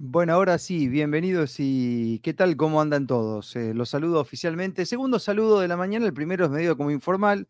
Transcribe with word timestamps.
Bueno, 0.00 0.34
ahora 0.34 0.58
sí, 0.58 0.88
bienvenidos 0.88 1.56
y 1.58 2.20
¿qué 2.22 2.32
tal? 2.32 2.56
¿Cómo 2.56 2.80
andan 2.80 3.08
todos? 3.08 3.56
Eh, 3.56 3.74
los 3.74 3.88
saludo 3.88 4.20
oficialmente. 4.20 4.86
Segundo 4.86 5.18
saludo 5.18 5.58
de 5.58 5.66
la 5.66 5.76
mañana, 5.76 6.06
el 6.06 6.14
primero 6.14 6.44
es 6.44 6.52
medio 6.52 6.76
como 6.76 6.92
informal, 6.92 7.48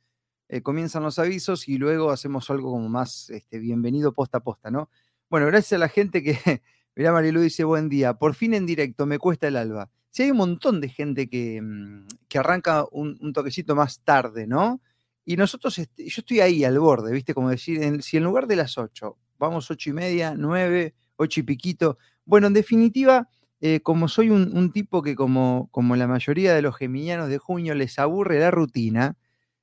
eh, 0.48 0.62
comienzan 0.62 1.02
los 1.02 1.18
avisos 1.18 1.68
y 1.68 1.76
luego 1.76 2.10
hacemos 2.10 2.48
algo 2.48 2.70
como 2.72 2.88
más 2.88 3.28
este, 3.28 3.58
bienvenido 3.58 4.14
posta 4.14 4.38
a 4.38 4.40
posta, 4.42 4.70
¿no? 4.70 4.88
Bueno, 5.28 5.46
gracias 5.46 5.74
a 5.74 5.78
la 5.78 5.90
gente 5.90 6.22
que, 6.22 6.38
mirá 6.96 7.12
Marilu 7.12 7.42
dice 7.42 7.64
buen 7.64 7.90
día, 7.90 8.14
por 8.14 8.34
fin 8.34 8.54
en 8.54 8.64
directo, 8.64 9.04
me 9.04 9.18
cuesta 9.18 9.46
el 9.46 9.56
alba. 9.56 9.90
Sí, 10.08 10.22
hay 10.22 10.30
un 10.30 10.38
montón 10.38 10.80
de 10.80 10.88
gente 10.88 11.28
que, 11.28 11.60
mm, 11.60 12.06
que 12.28 12.38
arranca 12.38 12.86
un, 12.92 13.34
toquecito 13.34 13.76
más 13.76 14.00
tarde, 14.04 14.46
¿no? 14.46 14.80
Y 15.22 15.36
nosotros, 15.36 15.78
este, 15.78 16.08
yo 16.08 16.20
estoy 16.20 16.40
ahí 16.40 16.64
al 16.64 16.78
borde, 16.78 17.12
¿viste? 17.12 17.34
Como 17.34 17.50
decir, 17.50 18.02
si 18.02 18.16
en 18.16 18.24
lugar 18.24 18.46
de 18.46 18.56
las 18.56 18.78
8, 18.78 19.18
vamos 19.38 19.70
ocho 19.70 19.90
y 19.90 19.92
media, 19.92 20.34
9, 20.34 20.94
8 21.16 21.40
y 21.40 21.42
piquito, 21.42 21.98
bueno, 22.28 22.48
en 22.48 22.52
definitiva, 22.52 23.30
eh, 23.62 23.80
como 23.80 24.06
soy 24.06 24.28
un, 24.28 24.70
tipo 24.70 25.02
que 25.02 25.16
como, 25.16 25.70
como, 25.72 25.96
la 25.96 26.06
mayoría 26.06 26.54
de 26.54 26.60
los 26.60 26.76
geminianos 26.76 27.30
de 27.30 27.38
junio 27.38 27.74
les 27.74 27.98
aburre 27.98 28.38
la 28.38 28.50
rutina, 28.50 29.16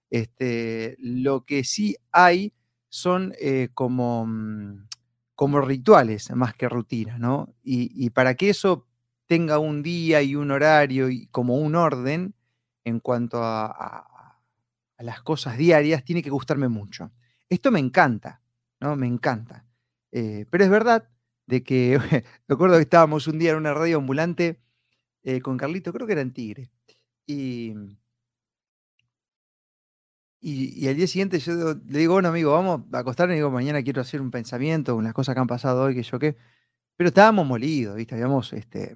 este, 0.09 0.95
lo 0.97 1.45
que 1.45 1.63
sí 1.63 1.95
hay 2.11 2.53
son 2.89 3.33
eh, 3.39 3.69
como, 3.75 4.25
mm, 4.25 4.87
como 5.35 5.61
rituales 5.61 6.31
más 6.31 6.55
que 6.55 6.67
rutina, 6.67 7.19
¿no? 7.19 7.53
Y, 7.61 8.09
para 8.09 8.33
que 8.33 8.49
eso 8.49 8.87
tenga 9.27 9.59
un 9.59 9.83
día 9.83 10.23
y 10.23 10.35
un 10.35 10.49
horario 10.49 11.09
y 11.09 11.27
como 11.27 11.57
un 11.57 11.75
orden 11.75 12.33
en 12.83 12.99
cuanto 12.99 13.43
a, 13.43 14.39
las 14.97 15.21
cosas 15.21 15.57
diarias, 15.57 16.03
tiene 16.03 16.23
que 16.23 16.31
gustarme 16.31 16.67
mucho. 16.67 17.11
Esto 17.47 17.69
me 17.69 17.79
encanta, 17.79 18.41
¿no? 18.79 18.95
Me 18.95 19.05
encanta. 19.05 19.65
Eh, 20.11 20.45
pero 20.49 20.63
es 20.63 20.69
verdad 20.71 21.09
de 21.47 21.63
que, 21.63 21.99
recuerdo 22.47 22.75
que 22.77 22.83
estábamos 22.83 23.27
un 23.27 23.39
día 23.39 23.51
en 23.51 23.57
una 23.57 23.73
radio 23.73 23.97
ambulante 23.97 24.59
eh, 25.23 25.41
con 25.41 25.57
Carlito, 25.57 25.93
creo 25.93 26.07
que 26.07 26.13
era 26.13 26.21
en 26.21 26.33
Tigre, 26.33 26.71
y, 27.27 27.73
y, 30.41 30.87
al 30.87 30.95
día 30.95 31.07
siguiente 31.07 31.39
yo 31.39 31.73
le 31.87 31.99
digo, 31.99 32.13
bueno 32.13 32.29
amigo, 32.29 32.51
vamos 32.51 32.81
a 32.93 32.99
acostarnos 32.99 33.33
y 33.33 33.37
digo, 33.37 33.51
mañana 33.51 33.81
quiero 33.83 34.01
hacer 34.01 34.21
un 34.21 34.31
pensamiento, 34.31 34.95
unas 34.95 35.13
cosas 35.13 35.33
que 35.35 35.41
han 35.41 35.47
pasado 35.47 35.83
hoy, 35.83 35.95
que 35.95 36.03
yo 36.03 36.19
qué, 36.19 36.37
pero 36.97 37.09
estábamos 37.09 37.47
molidos, 37.47 37.95
¿viste? 37.95 38.15
Habíamos, 38.15 38.53
este, 38.53 38.95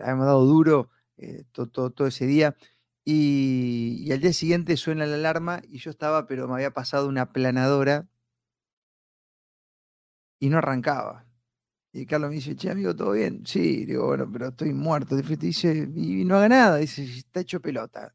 habíamos 0.00 0.26
dado 0.26 0.44
duro 0.44 0.90
eh, 1.16 1.44
todo, 1.52 1.90
todo, 1.90 2.06
ese 2.08 2.26
día. 2.26 2.56
Y, 3.04 4.04
y, 4.06 4.12
al 4.12 4.20
día 4.20 4.32
siguiente 4.32 4.76
suena 4.76 5.06
la 5.06 5.16
alarma 5.16 5.62
y 5.68 5.78
yo 5.78 5.90
estaba, 5.90 6.26
pero 6.26 6.48
me 6.48 6.54
había 6.54 6.72
pasado 6.72 7.08
una 7.08 7.32
planadora 7.32 8.08
y 10.40 10.48
no 10.50 10.58
arrancaba. 10.58 11.29
Y 11.92 12.06
Carlos 12.06 12.30
me 12.30 12.36
dice, 12.36 12.54
che, 12.54 12.70
amigo, 12.70 12.94
¿todo 12.94 13.12
bien? 13.12 13.42
Sí, 13.44 13.84
digo, 13.84 14.06
bueno, 14.06 14.30
pero 14.32 14.48
estoy 14.48 14.72
muerto. 14.72 15.16
Dice, 15.16 15.88
y 15.94 16.24
no 16.24 16.36
haga 16.36 16.48
nada. 16.48 16.76
Dice, 16.76 17.02
está 17.02 17.40
hecho 17.40 17.60
pelota. 17.60 18.14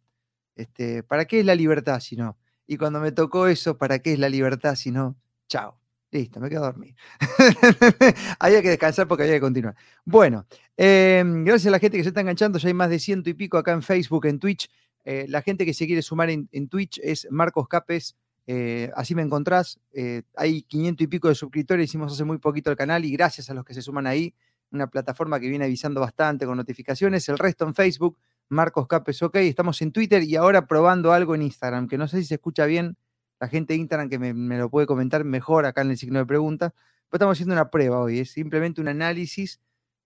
Este, 0.55 1.03
¿Para 1.03 1.25
qué 1.25 1.41
es 1.41 1.45
la 1.45 1.55
libertad 1.55 1.99
si 1.99 2.15
no? 2.15 2.37
Y 2.67 2.77
cuando 2.77 2.99
me 3.01 3.11
tocó 3.11 3.47
eso, 3.47 3.77
¿para 3.77 3.99
qué 3.99 4.13
es 4.13 4.19
la 4.19 4.29
libertad 4.29 4.75
si 4.75 4.91
no? 4.91 5.17
Chao. 5.49 5.79
Listo, 6.11 6.39
me 6.39 6.49
quedo 6.49 6.63
a 6.63 6.67
dormir. 6.67 6.95
había 8.39 8.61
que 8.61 8.69
descansar 8.69 9.07
porque 9.07 9.23
había 9.23 9.35
que 9.35 9.41
continuar. 9.41 9.75
Bueno, 10.05 10.45
em, 10.77 11.43
gracias 11.43 11.67
a 11.67 11.71
la 11.71 11.79
gente 11.79 11.97
que 11.97 12.03
se 12.03 12.09
está 12.09 12.21
enganchando. 12.21 12.57
Ya 12.57 12.69
hay 12.69 12.73
más 12.73 12.89
de 12.89 12.99
ciento 12.99 13.29
y 13.29 13.33
pico 13.33 13.57
acá 13.57 13.73
en 13.73 13.81
Facebook, 13.81 14.25
en 14.25 14.39
Twitch. 14.39 14.69
Eh, 15.03 15.25
la 15.27 15.41
gente 15.41 15.65
que 15.65 15.73
se 15.73 15.85
quiere 15.85 16.01
sumar 16.01 16.29
en 16.29 16.69
Twitch 16.69 16.99
es 17.03 17.27
Marcos 17.29 17.67
Capes 17.67 18.15
eh, 18.47 18.91
así 18.95 19.15
me 19.15 19.21
encontrás. 19.21 19.79
Eh, 19.91 20.23
hay 20.35 20.63
500 20.63 21.03
y 21.03 21.07
pico 21.07 21.27
de 21.27 21.35
suscriptores, 21.35 21.85
hicimos 21.85 22.13
hace 22.13 22.23
muy 22.23 22.37
poquito 22.37 22.69
el 22.69 22.77
canal 22.77 23.05
y 23.05 23.11
gracias 23.11 23.49
a 23.49 23.53
los 23.53 23.65
que 23.65 23.73
se 23.73 23.81
suman 23.81 24.07
ahí, 24.07 24.33
una 24.71 24.87
plataforma 24.87 25.39
que 25.39 25.47
viene 25.47 25.65
avisando 25.65 26.01
bastante 26.01 26.45
con 26.45 26.57
notificaciones. 26.57 27.27
El 27.29 27.37
resto 27.37 27.65
en 27.65 27.73
Facebook, 27.73 28.17
Marcos 28.49 28.87
Capes 28.87 29.21
OK. 29.23 29.37
Estamos 29.37 29.81
en 29.81 29.91
Twitter 29.91 30.23
y 30.23 30.35
ahora 30.35 30.67
probando 30.67 31.11
algo 31.11 31.35
en 31.35 31.41
Instagram, 31.41 31.87
que 31.87 31.97
no 31.97 32.07
sé 32.07 32.19
si 32.19 32.25
se 32.25 32.35
escucha 32.35 32.65
bien. 32.65 32.97
La 33.39 33.47
gente 33.47 33.73
de 33.73 33.79
Instagram 33.79 34.09
que 34.09 34.17
me, 34.19 34.57
lo 34.57 34.69
puede 34.69 34.87
comentar 34.87 35.23
mejor 35.25 35.65
acá 35.65 35.81
en 35.81 35.91
el 35.91 35.97
signo 35.97 36.19
de 36.19 36.25
pregunta. 36.25 36.73
Pero 37.09 37.17
estamos 37.17 37.35
haciendo 37.35 37.53
una 37.53 37.69
prueba 37.69 37.99
hoy, 37.99 38.19
es 38.19 38.31
simplemente 38.31 38.81
un 38.81 38.87
análisis 38.87 39.59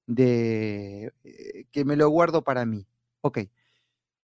de 0.07 1.13
eh, 1.23 1.65
que 1.71 1.85
me 1.85 1.95
lo 1.95 2.09
guardo 2.09 2.43
para 2.43 2.65
mí. 2.65 2.87
Ok. 3.21 3.39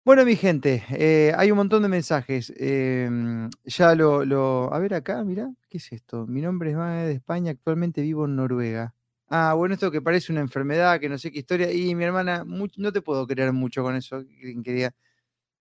Bueno, 0.07 0.25
mi 0.25 0.37
gente, 0.37 0.85
eh, 0.91 1.33
hay 1.37 1.51
un 1.51 1.57
montón 1.57 1.83
de 1.83 1.89
mensajes. 1.89 2.53
Em, 2.59 3.51
ya 3.65 3.93
lo, 3.97 4.73
A 4.73 4.79
ver 4.79 4.95
acá, 4.95 5.25
mira, 5.25 5.53
¿qué 5.69 5.79
es 5.79 5.91
esto? 5.91 6.29
Mi 6.29 6.41
nombre 6.41 6.71
es 6.71 6.77
Mae 6.77 7.09
de 7.09 7.15
España, 7.15 7.51
actualmente 7.51 8.03
vivo 8.03 8.25
en 8.27 8.37
Noruega. 8.37 8.95
Ah, 9.29 9.55
bueno, 9.55 9.75
esto 9.75 9.91
que 9.91 10.01
parece 10.01 10.31
una 10.31 10.43
enfermedad, 10.43 11.01
que 11.01 11.09
no 11.09 11.19
sé 11.19 11.33
qué 11.33 11.41
historia. 11.41 11.73
Y 11.73 11.93
mi 11.97 12.05
hermana, 12.05 12.45
no 12.47 12.93
te 12.93 13.03
puedo 13.03 13.27
creer 13.27 13.53
mucho 13.53 13.83
con 13.83 13.97
eso, 13.97 14.23
quería. 14.63 14.95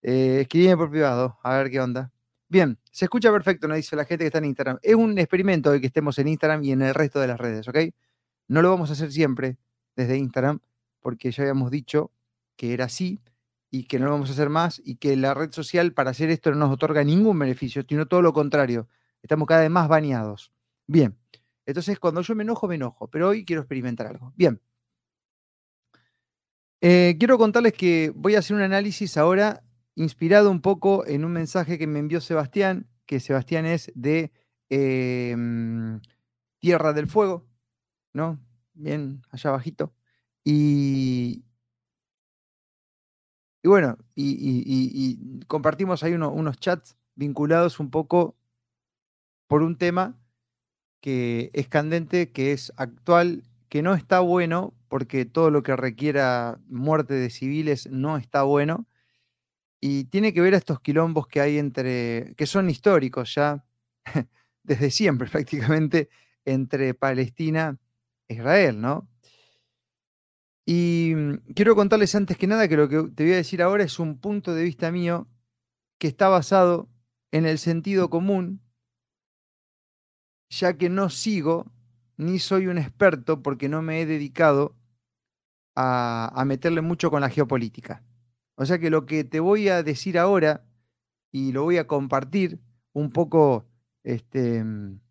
Eh, 0.03 0.41
escribime 0.41 0.77
por 0.77 0.91
privado, 0.91 1.39
a 1.43 1.57
ver 1.57 1.71
qué 1.71 1.81
onda. 1.81 2.11
Bien, 2.49 2.79
se 2.91 3.05
escucha 3.05 3.31
perfecto, 3.31 3.67
nos 3.67 3.77
dice 3.77 3.95
la 3.95 4.05
gente 4.05 4.25
que 4.25 4.27
está 4.27 4.39
en 4.39 4.45
Instagram. 4.45 4.79
Es 4.83 4.95
un 4.95 5.17
experimento 5.19 5.71
de 5.71 5.81
que 5.81 5.87
estemos 5.87 6.19
en 6.19 6.27
Instagram 6.29 6.63
y 6.63 6.71
en 6.73 6.83
el 6.83 6.93
resto 6.93 7.19
de 7.19 7.27
las 7.27 7.39
redes, 7.39 7.67
¿ok? 7.67 7.77
No 8.49 8.61
lo 8.61 8.69
vamos 8.71 8.91
a 8.91 8.93
hacer 8.93 9.11
siempre 9.11 9.57
desde 9.95 10.17
Instagram, 10.17 10.59
porque 11.01 11.31
ya 11.31 11.43
habíamos 11.43 11.71
dicho 11.71 12.11
que 12.57 12.73
era 12.73 12.85
así 12.85 13.19
y 13.69 13.85
que 13.85 13.99
no 13.99 14.05
lo 14.05 14.11
vamos 14.11 14.29
a 14.29 14.33
hacer 14.33 14.49
más 14.49 14.81
y 14.83 14.97
que 14.97 15.15
la 15.15 15.33
red 15.33 15.51
social 15.51 15.93
para 15.93 16.11
hacer 16.11 16.29
esto 16.29 16.51
no 16.51 16.57
nos 16.57 16.71
otorga 16.71 17.03
ningún 17.03 17.37
beneficio, 17.37 17.83
sino 17.87 18.07
todo 18.07 18.21
lo 18.21 18.33
contrario. 18.33 18.87
Estamos 19.21 19.47
cada 19.47 19.61
vez 19.61 19.69
más 19.69 19.87
baneados. 19.87 20.51
Bien, 20.87 21.17
entonces 21.65 21.99
cuando 21.99 22.21
yo 22.21 22.35
me 22.35 22.43
enojo, 22.43 22.67
me 22.67 22.75
enojo, 22.75 23.09
pero 23.09 23.29
hoy 23.29 23.43
quiero 23.43 23.61
experimentar 23.61 24.07
algo. 24.07 24.33
Bien. 24.35 24.61
Eh, 26.81 27.15
quiero 27.17 27.37
contarles 27.37 27.73
que 27.73 28.11
voy 28.15 28.35
a 28.35 28.39
hacer 28.39 28.55
un 28.55 28.61
análisis 28.61 29.17
ahora 29.17 29.63
inspirado 29.95 30.51
un 30.51 30.61
poco 30.61 31.05
en 31.07 31.25
un 31.25 31.31
mensaje 31.31 31.77
que 31.77 31.87
me 31.87 31.99
envió 31.99 32.21
Sebastián, 32.21 32.87
que 33.05 33.19
Sebastián 33.19 33.65
es 33.65 33.91
de 33.95 34.31
em, 34.69 35.99
Tierra 36.59 36.93
del 36.93 37.07
Fuego, 37.07 37.47
¿no? 38.13 38.39
Bien, 38.73 39.21
allá 39.31 39.49
abajito. 39.49 39.93
Y, 40.43 41.45
y 43.65 43.67
bueno, 43.67 43.97
y, 44.13 45.41
compartimos 45.47 46.03
ahí 46.03 46.13
unos 46.13 46.59
chats 46.59 46.95
vinculados 47.15 47.79
un 47.79 47.89
poco 47.89 48.37
por 49.47 49.63
un 49.63 49.75
tema 49.75 50.19
que 51.01 51.49
es 51.51 51.67
candente, 51.67 52.31
que 52.31 52.51
es 52.51 52.71
actual, 52.77 53.41
que 53.67 53.81
no 53.81 53.95
está 53.95 54.19
bueno, 54.19 54.75
porque 54.87 55.25
todo 55.25 55.49
lo 55.49 55.63
que 55.63 55.75
requiera 55.75 56.59
muerte 56.67 57.15
de 57.15 57.31
civiles 57.31 57.89
no 57.89 58.17
está 58.17 58.43
bueno. 58.43 58.85
Y 59.81 60.03
tiene 60.05 60.31
que 60.31 60.41
ver 60.41 60.53
a 60.53 60.57
estos 60.57 60.79
quilombos 60.79 61.25
que 61.25 61.41
hay 61.41 61.57
entre, 61.57 62.35
que 62.37 62.45
son 62.45 62.69
históricos 62.69 63.33
ya, 63.33 63.65
desde 64.63 64.91
siempre 64.91 65.27
prácticamente, 65.27 66.09
entre 66.45 66.93
Palestina 66.93 67.79
e 68.27 68.35
Israel, 68.35 68.79
¿no? 68.79 69.09
Y 70.65 71.13
mm, 71.15 71.53
quiero 71.53 71.75
contarles 71.75 72.15
antes 72.15 72.37
que 72.37 72.47
nada 72.47 72.67
que 72.67 72.77
lo 72.77 72.89
que 72.89 73.03
te 73.15 73.23
voy 73.23 73.33
a 73.33 73.37
decir 73.37 73.61
ahora 73.61 73.83
es 73.83 73.99
un 73.99 74.19
punto 74.19 74.53
de 74.53 74.63
vista 74.63 74.91
mío 74.91 75.27
que 75.99 76.07
está 76.07 76.27
basado 76.27 76.89
en 77.31 77.45
el 77.45 77.59
sentido 77.59 78.09
común, 78.09 78.61
ya 80.49 80.77
que 80.77 80.89
no 80.89 81.09
sigo 81.09 81.71
ni 82.17 82.39
soy 82.39 82.67
un 82.67 82.77
experto 82.77 83.41
porque 83.41 83.69
no 83.69 83.81
me 83.81 84.01
he 84.01 84.05
dedicado 84.05 84.75
a, 85.75 86.43
meterle 86.45 86.81
mucho 86.81 87.11
con 87.11 87.21
la 87.21 87.29
geopolítica. 87.29 88.03
O 88.55 88.65
sea 88.65 88.79
que 88.79 88.89
lo 88.89 89.05
que 89.05 89.23
te 89.23 89.39
voy 89.39 89.67
a 89.69 89.83
decir 89.83 90.17
ahora 90.17 90.65
y 91.31 91.51
lo 91.51 91.63
voy 91.63 91.77
a 91.77 91.87
compartir 91.87 92.59
un 92.93 93.11
poco 93.11 93.67
este, 94.03 94.63
mm, 94.63 95.01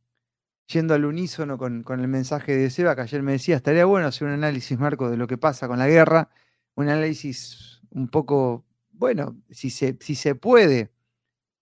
yendo 0.66 0.94
al 0.94 1.04
unísono 1.04 1.58
con, 1.58 1.84
el 1.88 2.08
mensaje 2.08 2.56
de 2.56 2.70
Seba, 2.70 2.94
que 2.94 3.02
ayer 3.02 3.22
me 3.22 3.32
decía, 3.32 3.56
estaría 3.56 3.84
bueno 3.84 4.08
hacer 4.08 4.26
un 4.26 4.34
análisis, 4.34 4.78
Marco, 4.78 5.10
de 5.10 5.16
lo 5.16 5.26
que 5.26 5.38
pasa 5.38 5.68
con 5.68 5.78
la 5.78 5.88
guerra, 5.88 6.30
un 6.74 6.88
análisis 6.88 7.82
un 7.90 8.08
poco, 8.08 8.64
bueno, 8.92 9.36
si 9.50 9.70
se, 9.70 9.96
si 10.00 10.14
se 10.14 10.34
puede, 10.34 10.90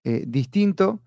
eh, 0.05 0.25
distinto. 0.27 1.03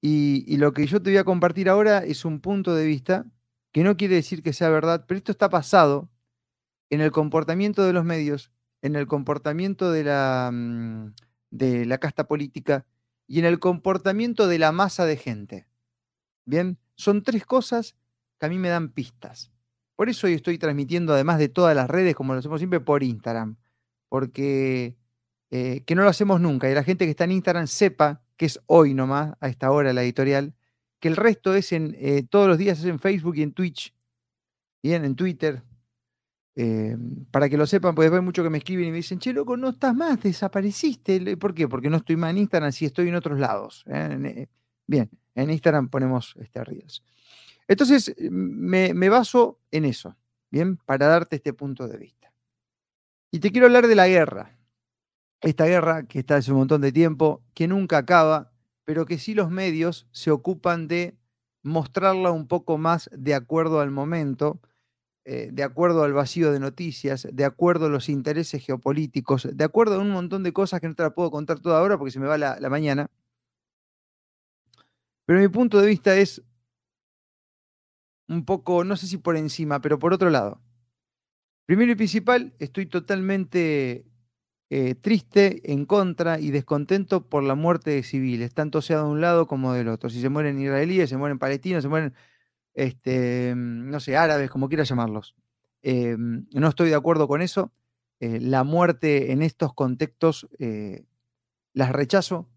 Y, 0.00 0.56
lo 0.58 0.72
que 0.72 0.86
yo 0.86 1.02
te 1.02 1.10
voy 1.10 1.18
a 1.18 1.24
compartir 1.24 1.68
ahora 1.68 1.98
es 1.98 2.24
un 2.24 2.40
punto 2.40 2.74
de 2.74 2.86
vista 2.86 3.26
que 3.72 3.82
no 3.82 3.96
quiere 3.96 4.14
decir 4.14 4.42
que 4.42 4.52
sea 4.52 4.70
verdad, 4.70 5.04
pero 5.06 5.18
esto 5.18 5.32
está 5.32 5.48
basado 5.48 6.08
en 6.90 7.00
el 7.00 7.10
comportamiento 7.12 7.84
de 7.84 7.92
los 7.92 8.04
medios, 8.04 8.52
en 8.82 8.96
el 8.96 9.06
comportamiento 9.06 9.90
de 9.90 10.04
la, 10.04 10.50
mm, 10.52 11.14
de 11.50 11.84
la 11.86 11.98
casta 11.98 12.28
política 12.28 12.86
y 13.26 13.40
en 13.40 13.44
el 13.44 13.58
comportamiento 13.58 14.46
de 14.48 14.58
la 14.58 14.72
masa 14.72 15.04
de 15.04 15.16
gente. 15.16 15.68
Bien, 16.46 16.78
son 16.98 17.22
tres 17.22 17.46
cosas 17.46 17.96
que 18.38 18.46
a 18.46 18.48
mí 18.48 18.58
me 18.58 18.68
dan 18.68 18.90
pistas. 18.90 19.50
Por 19.96 20.08
eso 20.08 20.26
hoy 20.26 20.34
estoy 20.34 20.58
transmitiendo, 20.58 21.14
además 21.14 21.38
de 21.38 21.48
todas 21.48 21.74
las 21.74 21.88
redes, 21.88 22.14
como 22.14 22.34
lo 22.34 22.40
hacemos 22.40 22.60
siempre, 22.60 22.80
por 22.80 23.02
Instagram. 23.02 23.56
Porque 24.08 24.96
eh, 25.50 25.82
que 25.86 25.94
no 25.94 26.02
lo 26.02 26.08
hacemos 26.08 26.40
nunca. 26.40 26.70
Y 26.70 26.74
la 26.74 26.84
gente 26.84 27.04
que 27.04 27.10
está 27.10 27.24
en 27.24 27.32
Instagram 27.32 27.66
sepa 27.66 28.22
que 28.36 28.46
es 28.46 28.60
hoy 28.66 28.94
nomás, 28.94 29.34
a 29.40 29.48
esta 29.48 29.70
hora, 29.70 29.92
la 29.92 30.02
editorial, 30.02 30.54
que 31.00 31.08
el 31.08 31.16
resto 31.16 31.54
es 31.54 31.72
en, 31.72 31.96
eh, 31.98 32.22
todos 32.28 32.48
los 32.48 32.58
días 32.58 32.78
es 32.80 32.84
en 32.84 32.98
Facebook 32.98 33.36
y 33.36 33.42
en 33.42 33.52
Twitch. 33.52 33.94
Bien, 34.82 35.04
en 35.04 35.16
Twitter. 35.16 35.62
Eh, 36.54 36.96
para 37.30 37.48
que 37.48 37.56
lo 37.56 37.66
sepan, 37.66 37.94
porque 37.94 38.06
después 38.06 38.20
hay 38.20 38.24
muchos 38.24 38.44
que 38.44 38.50
me 38.50 38.58
escriben 38.58 38.88
y 38.88 38.90
me 38.90 38.96
dicen, 38.96 39.20
che, 39.20 39.32
loco, 39.32 39.56
no 39.56 39.70
estás 39.70 39.94
más, 39.94 40.20
desapareciste. 40.20 41.36
¿Por 41.36 41.54
qué? 41.54 41.68
Porque 41.68 41.88
no 41.88 41.98
estoy 41.98 42.16
más 42.16 42.30
en 42.30 42.38
Instagram, 42.38 42.72
sí 42.72 42.84
estoy 42.84 43.08
en 43.08 43.14
otros 43.14 43.38
lados. 43.38 43.84
Bien, 44.86 45.10
en 45.42 45.50
Instagram 45.50 45.88
ponemos 45.88 46.34
este 46.40 46.64
Reels. 46.64 47.02
Entonces, 47.68 48.14
me, 48.30 48.94
me 48.94 49.08
baso 49.08 49.60
en 49.70 49.84
eso, 49.84 50.16
¿bien? 50.50 50.76
Para 50.78 51.06
darte 51.06 51.36
este 51.36 51.52
punto 51.52 51.86
de 51.86 51.98
vista. 51.98 52.32
Y 53.30 53.40
te 53.40 53.50
quiero 53.52 53.66
hablar 53.66 53.86
de 53.86 53.94
la 53.94 54.08
guerra. 54.08 54.58
Esta 55.40 55.66
guerra 55.66 56.04
que 56.04 56.20
está 56.20 56.36
hace 56.36 56.50
un 56.50 56.58
montón 56.58 56.80
de 56.80 56.92
tiempo, 56.92 57.42
que 57.54 57.68
nunca 57.68 57.98
acaba, 57.98 58.52
pero 58.84 59.06
que 59.06 59.18
sí 59.18 59.34
los 59.34 59.50
medios 59.50 60.08
se 60.12 60.30
ocupan 60.30 60.88
de 60.88 61.18
mostrarla 61.62 62.30
un 62.30 62.48
poco 62.48 62.78
más 62.78 63.10
de 63.12 63.34
acuerdo 63.34 63.80
al 63.80 63.90
momento, 63.90 64.60
eh, 65.24 65.50
de 65.52 65.62
acuerdo 65.62 66.04
al 66.04 66.14
vacío 66.14 66.52
de 66.52 66.58
noticias, 66.58 67.28
de 67.30 67.44
acuerdo 67.44 67.86
a 67.86 67.90
los 67.90 68.08
intereses 68.08 68.64
geopolíticos, 68.64 69.48
de 69.52 69.64
acuerdo 69.64 69.96
a 69.96 69.98
un 69.98 70.10
montón 70.10 70.42
de 70.42 70.52
cosas 70.52 70.80
que 70.80 70.88
no 70.88 70.94
te 70.94 71.02
la 71.02 71.10
puedo 71.10 71.30
contar 71.30 71.60
toda 71.60 71.78
ahora 71.78 71.98
porque 71.98 72.12
se 72.12 72.20
me 72.20 72.26
va 72.26 72.38
la, 72.38 72.58
la 72.58 72.70
mañana. 72.70 73.08
Pero 75.28 75.40
mi 75.40 75.48
punto 75.48 75.78
de 75.78 75.86
vista 75.86 76.16
es 76.16 76.42
un 78.28 78.46
poco, 78.46 78.82
no 78.82 78.96
sé 78.96 79.06
si 79.06 79.18
por 79.18 79.36
encima, 79.36 79.82
pero 79.82 79.98
por 79.98 80.14
otro 80.14 80.30
lado. 80.30 80.62
Primero 81.66 81.92
y 81.92 81.96
principal, 81.96 82.54
estoy 82.58 82.86
totalmente 82.86 84.06
eh, 84.70 84.94
triste, 84.94 85.70
en 85.70 85.84
contra 85.84 86.40
y 86.40 86.50
descontento 86.50 87.28
por 87.28 87.42
la 87.42 87.54
muerte 87.54 87.90
de 87.90 88.04
civiles, 88.04 88.54
tanto 88.54 88.80
sea 88.80 89.00
de 89.00 89.04
un 89.04 89.20
lado 89.20 89.46
como 89.46 89.74
del 89.74 89.88
otro. 89.88 90.08
Si 90.08 90.22
se 90.22 90.30
mueren 90.30 90.58
israelíes, 90.58 91.10
se 91.10 91.18
mueren 91.18 91.38
palestinos, 91.38 91.82
se 91.82 91.90
mueren, 91.90 92.14
este, 92.72 93.52
no 93.54 94.00
sé, 94.00 94.16
árabes, 94.16 94.48
como 94.48 94.68
quiera 94.68 94.84
llamarlos. 94.84 95.34
Eh, 95.82 96.16
no 96.18 96.68
estoy 96.68 96.88
de 96.88 96.94
acuerdo 96.94 97.28
con 97.28 97.42
eso. 97.42 97.70
Eh, 98.18 98.40
la 98.40 98.64
muerte 98.64 99.30
en 99.30 99.42
estos 99.42 99.74
contextos 99.74 100.48
las 101.74 101.92
rechazo 101.92 102.48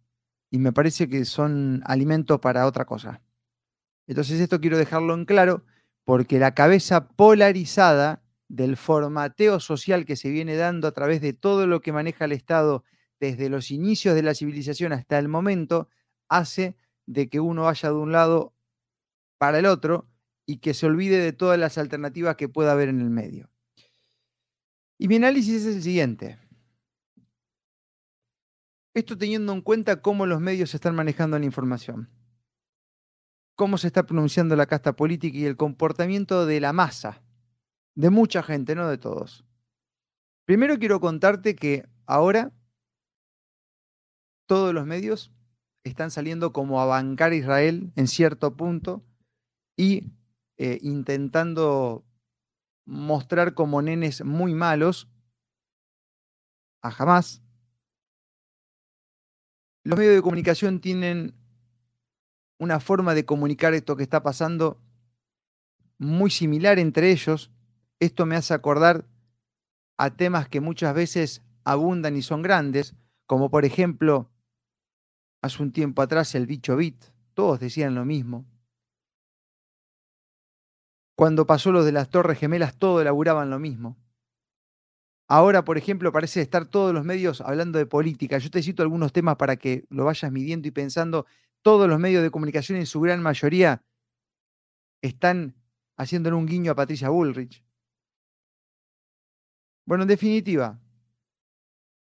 y 0.52 0.60
me 0.60 0.74
parece 0.74 1.08
que 1.08 1.26
son 1.26 1.82
alimento 1.86 2.42
para 2.42 2.68
otra 2.68 2.86
cosa. 2.86 3.24
Entonces 4.06 4.40
esto 4.40 4.60
quiero 4.60 4.78
dejarlo 4.78 5.14
en 5.14 5.26
claro 5.26 5.64
porque 6.04 6.38
la 6.40 6.54
cabeza 6.54 7.08
polarizada 7.08 8.22
del 8.50 8.76
formateo 8.76 9.62
social 9.62 10.06
que 10.06 10.18
se 10.18 10.30
viene 10.30 10.58
dando 10.58 10.90
a 10.90 10.92
través 10.92 11.22
de 11.22 11.32
todo 11.32 11.68
lo 11.68 11.82
que 11.82 11.94
maneja 11.94 12.26
el 12.26 12.34
Estado 12.34 12.84
desde 13.20 13.50
los 13.50 13.72
inicios 13.72 14.14
de 14.14 14.24
la 14.24 14.36
civilización 14.36 14.92
hasta 14.92 15.18
el 15.18 15.30
momento, 15.30 15.88
hace 16.28 16.76
de 17.06 17.30
que 17.30 17.40
uno 17.40 17.64
vaya 17.64 17.90
de 17.90 17.96
un 17.96 18.12
lado 18.12 18.54
para 19.38 19.60
el 19.60 19.66
otro 19.68 20.10
y 20.46 20.58
que 20.58 20.74
se 20.74 20.88
olvide 20.88 21.18
de 21.18 21.32
todas 21.32 21.58
las 21.58 21.78
alternativas 21.78 22.36
que 22.36 22.50
pueda 22.50 22.74
haber 22.74 22.90
en 22.90 23.00
el 23.00 23.10
medio. 23.10 23.50
Y 24.98 25.08
mi 25.08 25.16
análisis 25.16 25.66
es 25.66 25.76
el 25.78 25.84
siguiente. 25.84 26.40
Esto 28.94 29.18
teniendo 29.18 29.54
en 29.54 29.62
cuenta 29.62 30.02
cómo 30.02 30.26
los 30.26 30.42
medios 30.42 30.74
están 30.74 30.96
manejando 30.96 31.40
la 31.40 31.46
información, 31.46 32.10
cómo 33.56 33.78
se 33.78 33.88
está 33.88 34.06
pronunciando 34.06 34.56
la 34.56 34.66
casta 34.66 34.96
política 34.96 35.38
y 35.38 35.46
el 35.46 35.56
comportamiento 35.56 36.46
de 36.46 36.60
la 36.60 36.74
masa 36.74 37.22
de 37.96 38.10
mucha 38.10 38.44
gente, 38.44 38.76
no 38.76 38.90
de 38.90 38.98
todos. 38.98 39.46
Primero 40.46 40.78
quiero 40.80 41.00
contarte 41.00 41.56
que 41.56 41.88
ahora 42.06 42.52
todos 44.48 44.74
los 44.74 44.86
medios 44.86 45.32
están 45.84 46.12
saliendo 46.12 46.52
como 46.52 46.82
a 46.82 46.86
bancar 46.86 47.32
a 47.32 47.36
Israel 47.36 47.92
en 47.96 48.08
cierto 48.08 48.56
punto 48.58 49.04
y 49.78 50.12
eh, 50.58 50.80
intentando 50.82 52.06
mostrar 52.86 53.54
como 53.54 53.82
nenes 53.82 54.24
muy 54.26 54.54
malos 54.54 55.10
a 56.82 56.92
jamás. 56.92 57.42
Los 59.84 59.98
medios 59.98 60.16
de 60.16 60.22
comunicación 60.22 60.80
tienen 60.80 61.34
una 62.60 62.80
forma 62.80 63.14
de 63.14 63.26
comunicar 63.26 63.74
esto 63.74 63.96
que 63.96 64.04
está 64.04 64.22
pasando 64.22 64.80
muy 65.98 66.30
similar 66.30 66.80
entre 66.80 67.12
ellos 67.12 67.52
esto 68.02 68.26
me 68.26 68.36
hace 68.36 68.56
acordar 68.56 69.06
a 69.98 70.10
temas 70.10 70.50
que 70.50 70.60
muchas 70.60 70.96
veces 70.96 71.44
abundan 71.64 72.18
y 72.18 72.24
son 72.24 72.42
grandes, 72.42 72.96
como 73.28 73.52
por 73.52 73.64
ejemplo, 73.64 74.32
hace 75.44 75.62
un 75.62 75.72
tiempo 75.72 76.02
atrás 76.02 76.34
el 76.34 76.48
bicho 76.48 76.76
bit, 76.76 77.00
todos 77.36 77.60
decían 77.60 77.94
lo 77.94 78.04
mismo. 78.04 78.46
Cuando 81.16 81.46
pasó 81.46 81.72
lo 81.72 81.84
de 81.84 81.92
las 81.92 82.10
Torres 82.10 82.40
Gemelas, 82.40 82.76
todos 82.80 83.02
elaboraban 83.02 83.52
lo 83.52 83.60
mismo. 83.60 83.96
Ahora, 85.34 85.64
por 85.64 85.78
ejemplo, 85.78 86.12
parece 86.12 86.42
estar 86.42 86.66
todos 86.66 86.94
los 86.94 87.06
medios 87.06 87.40
hablando 87.40 87.80
de 87.80 87.86
política. 87.86 88.38
Yo 88.38 88.52
te 88.52 88.62
cito 88.62 88.84
algunos 88.84 89.14
temas 89.14 89.38
para 89.38 89.56
que 89.56 89.86
lo 89.90 90.04
vayas 90.04 90.30
midiendo 90.30 90.68
y 90.68 90.72
pensando. 90.72 91.26
Todos 91.62 91.88
los 91.88 91.98
medios 92.00 92.22
de 92.22 92.30
comunicación, 92.30 92.78
en 92.78 92.86
su 92.86 93.00
gran 93.00 93.22
mayoría, 93.22 93.82
están 95.02 95.56
haciéndole 95.96 96.36
un 96.36 96.46
guiño 96.46 96.74
a 96.74 96.76
Patricia 96.76 97.08
Bullrich. 97.08 97.64
Bueno, 99.86 100.04
en 100.04 100.10
definitiva, 100.10 100.78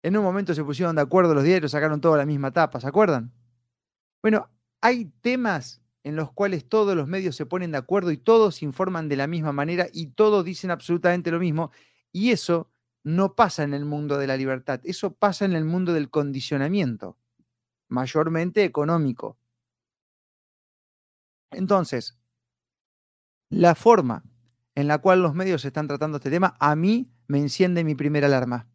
en 0.04 0.16
un 0.16 0.22
momento 0.22 0.54
se 0.54 0.62
pusieron 0.62 0.94
de 0.94 1.02
acuerdo 1.02 1.34
los 1.34 1.42
diarios, 1.42 1.72
sacaron 1.72 2.00
toda 2.00 2.18
la 2.18 2.24
misma 2.24 2.52
tapa, 2.52 2.78
¿se 2.78 2.86
acuerdan? 2.86 3.32
Bueno, 4.22 4.48
hay 4.80 5.06
temas 5.22 5.82
en 6.04 6.14
los 6.14 6.30
cuales 6.30 6.68
todos 6.68 6.94
los 6.94 7.08
medios 7.08 7.34
se 7.34 7.46
ponen 7.46 7.72
de 7.72 7.78
acuerdo 7.78 8.12
y 8.12 8.16
todos 8.16 8.62
informan 8.62 9.08
de 9.08 9.16
la 9.16 9.26
misma 9.26 9.50
manera 9.50 9.88
y 9.92 10.06
todos 10.06 10.44
dicen 10.44 10.70
absolutamente 10.70 11.32
lo 11.32 11.40
mismo. 11.40 11.72
Y 12.12 12.30
eso 12.30 12.70
no 13.04 13.34
pasa 13.34 13.62
en 13.62 13.74
el 13.74 13.84
mundo 13.84 14.18
de 14.18 14.26
la 14.26 14.36
libertad, 14.36 14.80
eso 14.84 15.14
pasa 15.14 15.44
en 15.44 15.52
el 15.52 15.64
mundo 15.64 15.92
del 15.92 16.10
condicionamiento, 16.10 17.16
mayormente 17.88 18.64
económico. 18.64 19.38
Entonces, 21.50 22.18
la 23.50 23.74
forma 23.74 24.24
en 24.74 24.86
la 24.86 24.98
cual 24.98 25.22
los 25.22 25.34
medios 25.34 25.64
están 25.64 25.88
tratando 25.88 26.18
este 26.18 26.30
tema, 26.30 26.54
a 26.60 26.76
mí 26.76 27.10
me 27.26 27.38
enciende 27.38 27.82
mi 27.82 27.94
primera 27.94 28.26
alarma. 28.26 28.68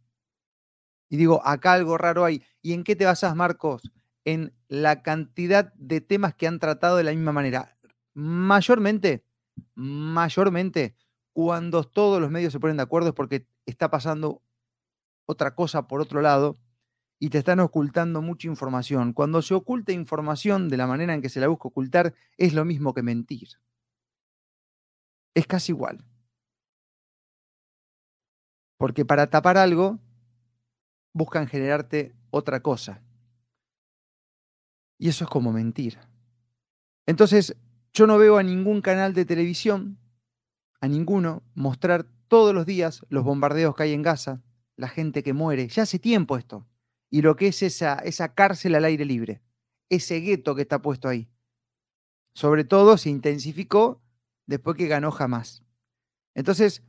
Y 1.09 1.17
digo, 1.17 1.45
acá 1.45 1.73
algo 1.73 1.97
raro 1.97 2.25
hay. 2.25 2.43
¿Y 2.61 2.73
en 2.73 2.83
qué 2.83 2.95
te 2.95 3.05
basas, 3.05 3.35
Marcos? 3.35 3.91
En 4.25 4.53
la 4.67 5.01
cantidad 5.01 5.71
de 5.75 6.01
temas 6.01 6.33
que 6.35 6.47
han 6.47 6.59
tratado 6.59 6.97
de 6.97 7.03
la 7.03 7.11
misma 7.11 7.31
manera. 7.31 7.77
Mayormente, 8.15 9.23
mayormente, 9.75 10.95
cuando 11.31 11.83
todos 11.83 12.19
los 12.19 12.31
medios 12.31 12.51
se 12.51 12.59
ponen 12.59 12.77
de 12.77 12.83
acuerdo 12.83 13.09
es 13.09 13.15
porque 13.15 13.47
está 13.65 13.89
pasando 13.89 14.41
otra 15.25 15.55
cosa 15.55 15.87
por 15.87 16.01
otro 16.01 16.21
lado 16.21 16.57
y 17.19 17.29
te 17.29 17.37
están 17.37 17.59
ocultando 17.59 18.21
mucha 18.21 18.47
información. 18.47 19.13
Cuando 19.13 19.41
se 19.41 19.53
oculta 19.53 19.91
información 19.91 20.69
de 20.69 20.77
la 20.77 20.87
manera 20.87 21.13
en 21.13 21.21
que 21.21 21.29
se 21.29 21.39
la 21.39 21.47
busca 21.47 21.69
ocultar, 21.69 22.13
es 22.37 22.53
lo 22.53 22.65
mismo 22.65 22.93
que 22.93 23.03
mentir. 23.03 23.49
Es 25.33 25.47
casi 25.47 25.71
igual. 25.71 26.03
Porque 28.77 29.05
para 29.05 29.27
tapar 29.29 29.57
algo, 29.57 29.99
buscan 31.13 31.47
generarte 31.47 32.13
otra 32.29 32.61
cosa. 32.61 33.01
Y 34.97 35.07
eso 35.09 35.23
es 35.23 35.29
como 35.29 35.53
mentir. 35.53 35.99
Entonces, 37.05 37.55
yo 37.93 38.07
no 38.07 38.17
veo 38.17 38.37
a 38.37 38.43
ningún 38.43 38.81
canal 38.81 39.13
de 39.13 39.25
televisión, 39.25 39.97
a 40.81 40.87
ninguno, 40.87 41.43
mostrar 41.53 42.05
todos 42.33 42.55
los 42.55 42.65
días 42.65 43.05
los 43.09 43.23
bombardeos 43.23 43.75
que 43.75 43.83
hay 43.83 43.93
en 43.93 44.01
Gaza, 44.01 44.41
la 44.75 44.87
gente 44.87 45.21
que 45.21 45.33
muere. 45.33 45.67
Ya 45.67 45.83
hace 45.83 45.99
tiempo 45.99 46.35
esto. 46.35 46.67
Y 47.11 47.21
lo 47.21 47.35
que 47.35 47.49
es 47.49 47.61
esa, 47.61 47.93
esa 47.99 48.33
cárcel 48.33 48.73
al 48.73 48.85
aire 48.85 49.05
libre, 49.05 49.43
ese 49.87 50.19
gueto 50.19 50.55
que 50.55 50.63
está 50.63 50.81
puesto 50.81 51.07
ahí. 51.07 51.29
Sobre 52.33 52.63
todo 52.63 52.97
se 52.97 53.11
intensificó 53.11 54.01
después 54.47 54.75
que 54.77 54.87
ganó 54.87 55.15
Hamas. 55.15 55.63
Entonces, 56.33 56.81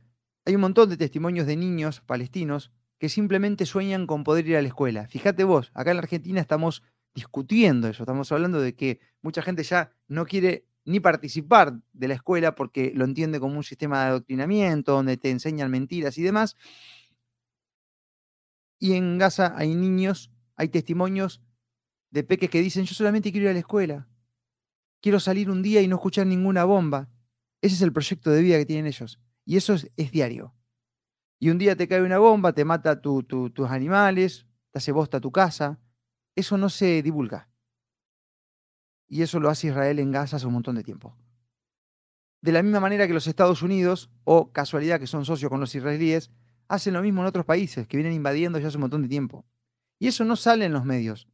hay 0.45 0.55
un 0.55 0.61
montón 0.61 0.89
de 0.89 0.97
testimonios 0.97 1.45
de 1.45 1.57
niños 1.57 2.01
palestinos 2.01 2.71
que 2.97 3.07
simplemente 3.07 3.67
sueñan 3.67 4.07
con 4.07 4.23
poder 4.23 4.47
ir 4.47 4.57
a 4.57 4.63
la 4.63 4.69
escuela. 4.69 5.07
Fíjate 5.07 5.43
vos, 5.43 5.69
acá 5.75 5.91
en 5.91 5.97
la 5.97 6.01
Argentina 6.01 6.41
estamos 6.41 6.81
discutiendo 7.13 7.87
eso, 7.87 8.01
estamos 8.01 8.31
hablando 8.31 8.59
de 8.61 8.73
que 8.73 8.99
mucha 9.21 9.43
gente 9.43 9.61
ya 9.61 9.91
no 10.07 10.25
quiere 10.25 10.65
ni 10.85 10.99
participar 10.99 11.79
de 11.93 12.07
la 12.07 12.13
escuela 12.13 12.55
porque 12.55 12.91
lo 12.95 13.05
entiende 13.05 13.39
como 13.39 13.57
un 13.57 13.63
sistema 13.63 14.01
de 14.01 14.09
adoctrinamiento, 14.09 14.93
donde 14.93 15.17
te 15.17 15.31
enseñan 15.31 15.71
mentiras 15.71 16.17
y 16.17 16.23
demás. 16.23 16.55
Y 18.79 18.93
en 18.93 19.17
Gaza 19.17 19.53
hay 19.57 19.73
niños, 19.73 20.31
hay 20.55 20.69
testimonios 20.69 21.41
de 22.11 22.23
peques 22.23 22.49
que 22.49 22.61
dicen, 22.61 22.85
yo 22.85 22.93
solamente 22.93 23.31
quiero 23.31 23.45
ir 23.45 23.49
a 23.49 23.53
la 23.53 23.59
escuela, 23.59 24.07
quiero 25.01 25.19
salir 25.19 25.49
un 25.49 25.61
día 25.61 25.81
y 25.81 25.87
no 25.87 25.95
escuchar 25.95 26.27
ninguna 26.27 26.63
bomba. 26.65 27.09
Ese 27.61 27.75
es 27.75 27.81
el 27.81 27.91
proyecto 27.91 28.29
de 28.29 28.41
vida 28.41 28.57
que 28.57 28.65
tienen 28.65 28.85
ellos. 28.85 29.19
Y 29.43 29.57
eso 29.57 29.73
es, 29.73 30.11
diario. 30.11 30.53
Y 31.39 31.49
un 31.49 31.57
día 31.57 31.75
te 31.75 31.87
cae 31.87 32.01
una 32.01 32.19
bomba, 32.19 32.53
te 32.53 32.63
mata 32.63 33.01
tus 33.01 33.69
animales, 33.69 34.45
te 34.71 34.77
hace 34.77 34.91
bosta 34.91 35.19
tu 35.19 35.31
casa. 35.31 35.79
Eso 36.35 36.57
no 36.57 36.69
se 36.69 37.01
divulga. 37.01 37.49
Y 39.07 39.21
eso 39.21 39.39
lo 39.39 39.49
hace 39.49 39.67
Israel 39.67 39.99
en 39.99 40.11
Gaza 40.11 40.37
hace 40.37 40.47
un 40.47 40.53
montón 40.53 40.75
de 40.75 40.83
tiempo. 40.83 41.15
de 42.41 42.51
la 42.51 42.61
misma 42.61 42.79
manera 42.79 43.07
que 43.07 43.13
los 43.13 43.25
Estados 43.25 43.63
Unidos, 43.63 44.11
o 44.23 44.51
casualidad 44.51 44.99
que 44.99 45.07
son 45.07 45.25
socios 45.25 45.49
con 45.49 45.59
los 45.59 45.73
israelíes, 45.73 46.29
hacen 46.67 46.93
lo 46.93 47.01
mismo 47.01 47.21
en 47.21 47.27
otros 47.27 47.45
países 47.45 47.87
que 47.87 47.97
vienen 47.97 48.13
invadiendo 48.13 48.59
ya 48.59 48.67
hace 48.67 48.77
un 48.77 48.81
montón 48.81 49.01
de 49.01 49.07
tiempo. 49.07 49.45
Y 49.97 50.07
eso 50.07 50.25
no 50.25 50.35
sale 50.35 50.65
en 50.65 50.73
los 50.73 50.85
medios. 50.85 51.27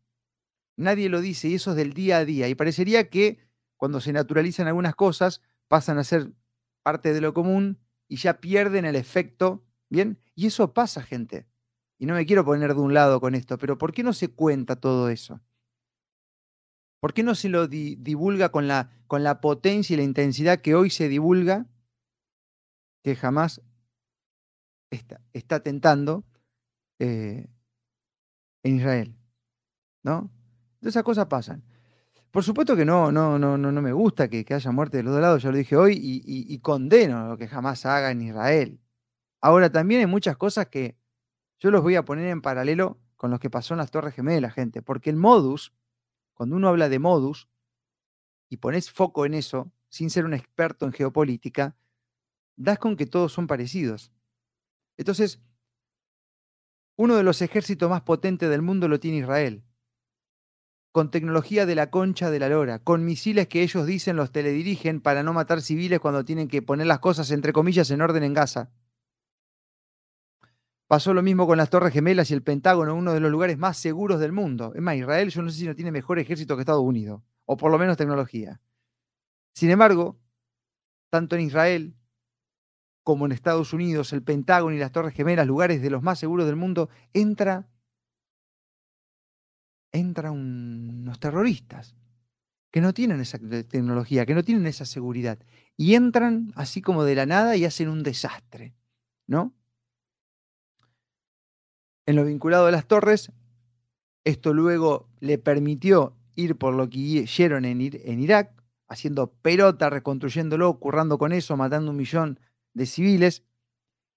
Nadie 0.78 1.10
lo 1.10 1.20
dice 1.20 1.50
y 1.50 1.56
eso 1.56 1.72
es 1.72 1.78
del 1.78 1.94
día 1.94 2.18
a 2.18 2.26
día. 2.26 2.48
Y 2.48 2.56
parecería 2.56 3.10
que 3.10 3.40
cuando 3.76 4.00
se 4.00 4.14
naturalizan 4.14 4.68
algunas 4.68 4.96
cosas 4.96 5.42
pasan 5.68 5.98
a 5.98 6.04
ser 6.06 6.32
parte 6.82 7.14
de 7.14 7.22
lo 7.22 7.34
común 7.34 7.80
y 8.08 8.16
ya 8.18 8.40
pierden 8.40 8.86
el 8.86 8.96
efecto. 8.96 9.66
¿Bien? 9.90 10.18
Y 10.36 10.48
eso 10.48 10.74
pasa, 10.74 11.04
gente. 11.04 11.46
Y 11.98 12.06
no 12.06 12.14
me 12.14 12.26
quiero 12.26 12.46
poner 12.46 12.74
de 12.74 12.80
un 12.80 12.94
lado 12.94 13.20
con 13.20 13.36
esto, 13.36 13.58
pero 13.58 13.78
¿por 13.78 13.92
qué 13.92 14.04
no 14.04 14.14
se 14.14 14.30
cuenta 14.30 14.78
todo 14.78 15.10
eso? 15.10 15.42
¿Por 17.02 17.16
qué 17.16 17.24
no 17.24 17.34
se 17.34 17.50
lo 17.50 17.68
divulga 17.68 18.50
con 18.50 18.68
la, 18.68 18.92
con 19.08 19.24
la 19.24 19.42
potencia 19.42 19.96
y 19.96 19.98
la 19.98 20.04
intensidad 20.04 20.62
que 20.62 20.76
hoy 20.76 20.92
se 20.92 21.10
divulga, 21.10 21.66
que 23.04 23.16
jamás 23.16 23.62
está, 24.92 25.20
está 25.34 25.62
tentando 25.62 26.24
eh, 27.00 27.50
en 28.62 28.76
Israel? 28.76 29.16
¿No? 30.04 30.32
Esas 30.84 31.02
cosas 31.02 31.26
pasan. 31.26 31.64
Por 32.30 32.44
supuesto 32.44 32.76
que 32.76 32.86
no, 32.86 33.12
no, 33.12 33.40
no, 33.40 33.58
no, 33.58 33.72
no 33.72 33.82
me 33.82 33.94
gusta 33.94 34.30
que, 34.30 34.46
haya 34.54 34.72
muerte 34.72 34.98
de 34.98 35.04
los 35.04 35.14
dos 35.14 35.22
lados, 35.22 35.42
ya 35.42 35.50
lo 35.50 35.58
dije 35.58 35.76
hoy, 35.76 36.00
y, 36.00 36.60
condeno 36.60 37.30
lo 37.30 37.38
que 37.38 37.48
jamás 37.48 37.86
haga 37.88 38.12
en 38.12 38.22
Israel. 38.22 38.80
Ahora, 39.42 39.72
también 39.72 40.02
hay 40.02 40.08
muchas 40.08 40.38
cosas 40.38 40.68
que 40.68 40.96
yo 41.60 41.72
los 41.72 41.82
voy 41.82 41.96
a 41.96 42.06
poner 42.06 42.28
en 42.28 42.42
paralelo 42.42 43.00
con 43.18 43.32
lo 43.32 43.40
que 43.40 43.50
pasó 43.50 43.74
en 43.74 43.80
las 43.80 43.90
Torres 43.90 44.14
Gemelas, 44.14 44.54
gente, 44.54 44.84
porque 44.84 45.10
el 45.10 45.18
modus, 45.18 45.74
cuando 46.42 46.56
uno 46.56 46.70
habla 46.70 46.90
de 46.90 46.98
modus 46.98 47.48
y 48.50 48.58
pones 48.58 48.90
foco 48.90 49.28
en 49.28 49.36
eso, 49.36 49.72
sin 49.90 50.10
ser 50.10 50.26
un 50.26 50.34
experto 50.34 50.88
en 50.88 50.92
geopolítica, 50.92 51.78
das 52.56 52.80
con 52.80 52.96
que 52.96 53.06
todos 53.06 53.32
son 53.32 53.46
parecidos. 53.46 54.12
Entonces, 54.98 55.40
uno 56.96 57.16
de 57.16 57.22
los 57.22 57.44
ejércitos 57.44 57.88
más 57.92 58.02
potentes 58.02 58.50
del 58.50 58.64
mundo 58.64 58.88
lo 58.88 59.00
tiene 59.00 59.18
Israel 59.18 59.64
con 60.92 61.12
tecnología 61.12 61.68
de 61.68 61.76
la 61.76 61.92
concha 61.92 62.32
de 62.32 62.40
la 62.40 62.50
lora, 62.50 62.80
con 62.80 63.06
misiles 63.06 63.48
que 63.48 63.62
ellos 63.62 63.86
dicen 63.86 64.16
los 64.16 64.32
teledirigen 64.32 65.00
para 65.00 65.22
no 65.22 65.34
matar 65.34 65.62
civiles 65.62 66.00
cuando 66.00 66.26
tienen 66.26 66.48
que 66.48 66.64
poner 66.64 66.88
las 66.88 66.98
cosas 66.98 67.30
entre 67.30 67.54
comillas 67.54 67.92
en 67.92 68.02
orden 68.02 68.24
en 68.24 68.34
Gaza. 68.34 68.72
Pasó 70.92 71.14
lo 71.14 71.24
mismo 71.24 71.48
con 71.48 71.58
las 71.58 71.70
Torres 71.70 71.94
Gemelas 71.94 72.32
y 72.32 72.34
el 72.34 72.44
Pentágono, 72.44 72.94
uno 72.94 73.14
de 73.14 73.22
los 73.22 73.32
lugares 73.32 73.58
más 73.58 73.78
seguros 73.78 74.20
del 74.20 74.34
mundo. 74.34 74.74
Es 74.76 74.82
más, 74.82 74.98
Israel 74.98 75.30
yo 75.30 75.42
no 75.42 75.50
sé 75.50 75.60
si 75.60 75.66
no 75.66 75.74
tiene 75.74 75.90
mejor 75.90 76.20
ejército 76.20 76.58
que 76.58 76.64
Estados 76.64 76.84
Unidos, 76.84 77.22
o 77.46 77.56
por 77.56 77.72
lo 77.72 77.80
menos 77.80 77.96
tecnología. 77.96 78.60
Sin 79.56 79.70
embargo, 79.70 80.20
tanto 81.10 81.38
en 81.38 81.44
Israel 81.44 81.96
como 83.04 83.26
en 83.26 83.32
Estados 83.32 83.72
Unidos, 83.72 84.12
el 84.12 84.22
Pentágono 84.22 84.76
y 84.76 84.80
las 84.80 84.92
Torres 84.92 85.14
Gemelas, 85.14 85.48
lugares 85.48 85.82
de 85.82 85.92
los 85.92 86.04
más 86.04 86.20
seguros 86.20 86.46
del 86.46 86.58
mundo, 86.58 86.90
entra 87.14 87.70
entran 89.94 90.34
unos 90.34 91.22
terroristas 91.22 91.96
que 92.70 92.82
no 92.82 92.94
tienen 92.94 93.22
esa 93.22 93.40
tecnología, 93.40 94.26
que 94.26 94.36
no 94.36 94.44
tienen 94.44 94.66
esa 94.66 94.84
seguridad. 94.84 95.40
Y 95.78 95.96
entran 95.96 96.52
así 96.58 96.82
como 96.82 97.06
de 97.06 97.16
la 97.16 97.26
nada 97.26 97.56
y 97.56 97.64
hacen 97.64 97.88
un 97.88 98.04
desastre, 98.04 98.76
¿no? 99.26 99.56
En 102.12 102.18
lo 102.18 102.26
vinculado 102.26 102.68
a 102.68 102.72
las 102.72 102.88
torres, 102.88 103.32
esto 104.26 104.54
luego 104.54 105.08
le 105.22 105.38
permitió 105.38 106.18
ir 106.36 106.58
por 106.58 106.74
lo 106.74 106.90
que 106.90 107.00
hicieron 107.00 107.64
en, 107.64 107.80
en 107.82 108.20
Irak, 108.20 108.54
haciendo 108.90 109.32
pelota, 109.32 109.90
reconstruyéndolo, 109.90 110.78
currando 110.78 111.18
con 111.18 111.32
eso, 111.32 111.56
matando 111.56 111.92
un 111.92 111.98
millón 111.98 112.38
de 112.74 112.86
civiles. 112.86 113.44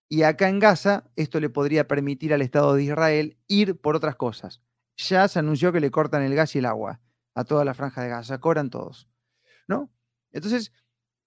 Y 0.09 0.25
acá 0.25 0.49
en 0.49 0.59
Gaza, 0.59 1.05
esto 1.15 1.39
le 1.41 1.51
podría 1.51 1.87
permitir 1.87 2.35
al 2.35 2.43
Estado 2.43 2.75
de 2.75 2.83
Israel 2.83 3.39
ir 3.47 3.81
por 3.81 3.95
otras 3.97 4.17
cosas 4.17 4.61
ya 4.97 5.29
se 5.29 5.39
anunció 5.39 5.73
que 5.73 5.81
le 5.81 5.91
cortan 5.91 6.23
el 6.23 6.35
gas 6.35 6.55
y 6.55 6.59
el 6.59 6.67
agua 6.67 7.01
a 7.35 7.45
toda 7.45 7.65
la 7.65 7.75
franja 7.75 8.03
de 8.03 8.09
Gaza, 8.09 8.39
cobran 8.39 8.71
todos. 8.71 9.09
¿No? 9.67 9.91
Entonces, 10.33 10.73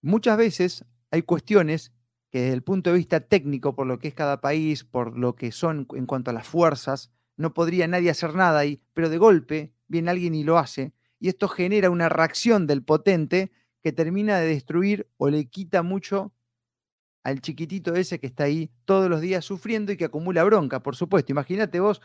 muchas 0.02 0.38
veces 0.38 0.86
hay 1.12 1.24
cuestiones 1.24 1.92
que 2.30 2.42
desde 2.42 2.54
el 2.54 2.64
punto 2.64 2.92
de 2.92 2.98
vista 2.98 3.20
técnico, 3.22 3.76
por 3.76 3.88
lo 3.88 4.00
que 4.00 4.10
es 4.10 4.14
cada 4.14 4.42
país, 4.42 4.84
por 4.84 5.18
lo 5.18 5.36
que 5.36 5.52
son 5.52 5.88
en 5.94 6.06
cuanto 6.06 6.32
a 6.32 6.34
las 6.34 6.48
fuerzas, 6.48 7.12
no 7.38 7.54
podría 7.54 7.88
nadie 7.88 8.10
hacer 8.10 8.36
nada 8.36 8.60
ahí, 8.60 8.82
pero 8.94 9.10
de 9.10 9.18
golpe 9.18 9.74
viene 9.88 10.12
alguien 10.12 10.36
y 10.36 10.44
lo 10.44 10.58
hace, 10.58 10.94
y 11.20 11.30
esto 11.30 11.48
genera 11.48 11.90
una 11.90 12.10
reacción 12.10 12.68
del 12.68 12.84
potente 12.84 13.52
que 13.82 13.92
termina 13.92 14.40
de 14.40 14.48
destruir 14.48 15.10
o 15.18 15.30
le 15.30 15.46
quita 15.46 15.84
mucho 15.84 16.34
al 17.24 17.42
chiquitito 17.42 17.94
ese 17.96 18.20
que 18.20 18.28
está 18.28 18.46
ahí 18.46 18.72
todos 18.86 19.10
los 19.10 19.22
días 19.22 19.44
sufriendo 19.44 19.92
y 19.92 19.98
que 19.98 20.06
acumula 20.06 20.44
bronca, 20.44 20.82
por 20.82 20.96
supuesto. 20.96 21.32
Imagínate 21.32 21.80
vos 21.80 22.02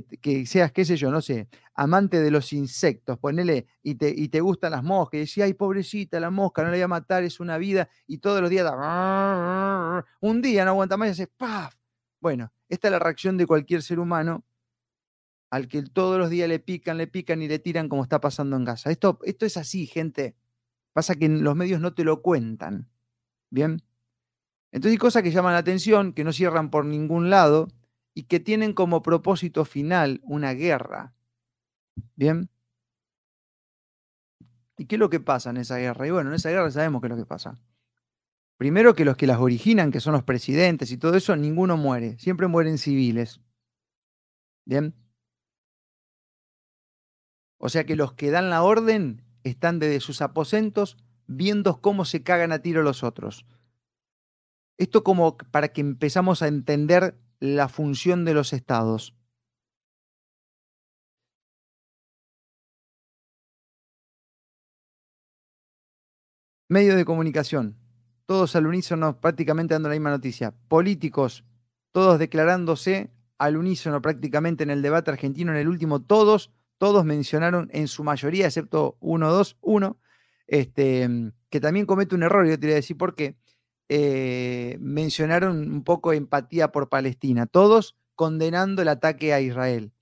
que, 0.00 0.46
seas, 0.46 0.72
qué 0.72 0.84
sé 0.84 0.96
yo, 0.96 1.10
no 1.10 1.20
sé, 1.20 1.48
amante 1.74 2.20
de 2.20 2.30
los 2.30 2.52
insectos, 2.52 3.18
ponele, 3.18 3.66
y 3.82 3.96
te, 3.96 4.08
y 4.08 4.28
te 4.28 4.40
gustan 4.40 4.72
las 4.72 4.82
moscas, 4.82 5.18
y 5.18 5.20
decís, 5.20 5.38
ay, 5.42 5.52
pobrecita 5.52 6.18
la 6.18 6.30
mosca, 6.30 6.62
no 6.62 6.68
la 6.68 6.76
voy 6.76 6.82
a 6.82 6.88
matar, 6.88 7.24
es 7.24 7.40
una 7.40 7.58
vida, 7.58 7.88
y 8.06 8.18
todos 8.18 8.40
los 8.40 8.48
días 8.48 8.64
da, 8.64 10.04
un 10.20 10.40
día 10.40 10.64
no 10.64 10.70
aguanta 10.70 10.96
más 10.96 11.08
y 11.08 11.10
haces, 11.10 11.28
¡paf! 11.36 11.74
Bueno, 12.20 12.52
esta 12.68 12.88
es 12.88 12.92
la 12.92 12.98
reacción 12.98 13.36
de 13.36 13.46
cualquier 13.46 13.82
ser 13.82 13.98
humano 13.98 14.44
al 15.50 15.68
que 15.68 15.82
todos 15.82 16.18
los 16.18 16.30
días 16.30 16.48
le 16.48 16.58
pican, 16.60 16.96
le 16.96 17.06
pican 17.06 17.42
y 17.42 17.48
le 17.48 17.58
tiran 17.58 17.90
como 17.90 18.02
está 18.02 18.20
pasando 18.20 18.56
en 18.56 18.64
casa. 18.64 18.90
Esto, 18.90 19.18
esto 19.24 19.44
es 19.44 19.58
así, 19.58 19.86
gente. 19.86 20.34
Pasa 20.94 21.14
que 21.14 21.28
los 21.28 21.54
medios 21.54 21.78
no 21.78 21.92
te 21.92 22.04
lo 22.04 22.22
cuentan. 22.22 22.88
¿Bien? 23.50 23.82
Entonces 24.70 24.92
hay 24.92 24.98
cosas 24.98 25.22
que 25.22 25.30
llaman 25.30 25.52
la 25.52 25.58
atención, 25.58 26.14
que 26.14 26.24
no 26.24 26.32
cierran 26.32 26.70
por 26.70 26.86
ningún 26.86 27.28
lado, 27.28 27.68
y 28.14 28.24
que 28.24 28.40
tienen 28.40 28.72
como 28.72 29.02
propósito 29.02 29.64
final 29.64 30.20
una 30.24 30.52
guerra. 30.52 31.14
¿Bien? 32.16 32.50
¿Y 34.76 34.86
qué 34.86 34.96
es 34.96 34.98
lo 34.98 35.10
que 35.10 35.20
pasa 35.20 35.50
en 35.50 35.58
esa 35.58 35.78
guerra? 35.78 36.06
Y 36.06 36.10
bueno, 36.10 36.30
en 36.30 36.36
esa 36.36 36.50
guerra 36.50 36.70
sabemos 36.70 37.00
qué 37.00 37.06
es 37.06 37.10
lo 37.12 37.16
que 37.16 37.26
pasa. 37.26 37.58
Primero 38.56 38.94
que 38.94 39.04
los 39.04 39.16
que 39.16 39.26
las 39.26 39.40
originan, 39.40 39.90
que 39.90 40.00
son 40.00 40.12
los 40.12 40.22
presidentes 40.22 40.90
y 40.92 40.96
todo 40.96 41.16
eso, 41.16 41.36
ninguno 41.36 41.76
muere. 41.76 42.18
Siempre 42.18 42.46
mueren 42.46 42.78
civiles. 42.78 43.40
¿Bien? 44.64 44.94
O 47.58 47.68
sea 47.68 47.84
que 47.84 47.96
los 47.96 48.12
que 48.14 48.30
dan 48.30 48.50
la 48.50 48.62
orden 48.62 49.24
están 49.44 49.78
desde 49.78 50.00
sus 50.00 50.22
aposentos 50.22 50.96
viendo 51.26 51.80
cómo 51.80 52.04
se 52.04 52.22
cagan 52.22 52.52
a 52.52 52.60
tiro 52.60 52.82
los 52.82 53.02
otros. 53.02 53.46
Esto 54.78 55.04
como 55.04 55.36
para 55.36 55.68
que 55.68 55.80
empezamos 55.80 56.42
a 56.42 56.48
entender 56.48 57.18
la 57.42 57.68
función 57.68 58.24
de 58.24 58.34
los 58.34 58.52
estados. 58.52 59.16
Medios 66.68 66.94
de 66.94 67.04
comunicación, 67.04 67.76
todos 68.26 68.54
al 68.54 68.68
unísono 68.68 69.20
prácticamente 69.20 69.74
dando 69.74 69.88
la 69.88 69.96
misma 69.96 70.10
noticia. 70.10 70.54
Políticos, 70.68 71.44
todos 71.90 72.20
declarándose 72.20 73.10
al 73.38 73.56
unísono 73.56 74.00
prácticamente 74.00 74.62
en 74.62 74.70
el 74.70 74.80
debate 74.80 75.10
argentino, 75.10 75.50
en 75.50 75.58
el 75.58 75.66
último, 75.66 76.00
todos, 76.00 76.52
todos 76.78 77.04
mencionaron 77.04 77.68
en 77.72 77.88
su 77.88 78.04
mayoría, 78.04 78.46
excepto 78.46 78.96
uno, 79.00 79.32
dos, 79.32 79.56
uno, 79.62 79.98
este, 80.46 81.32
que 81.50 81.60
también 81.60 81.86
comete 81.86 82.14
un 82.14 82.22
error, 82.22 82.46
yo 82.46 82.56
te 82.56 82.68
voy 82.68 82.74
a 82.74 82.76
decir 82.76 82.96
por 82.96 83.16
qué, 83.16 83.36
eh, 83.88 84.76
mencionaron 84.80 85.72
un 85.72 85.84
poco 85.84 86.12
empatía 86.12 86.72
por 86.72 86.88
Palestina, 86.88 87.46
todos 87.46 87.96
condenando 88.14 88.82
el 88.82 88.88
ataque 88.88 89.32
a 89.32 89.40
Israel. 89.40 89.92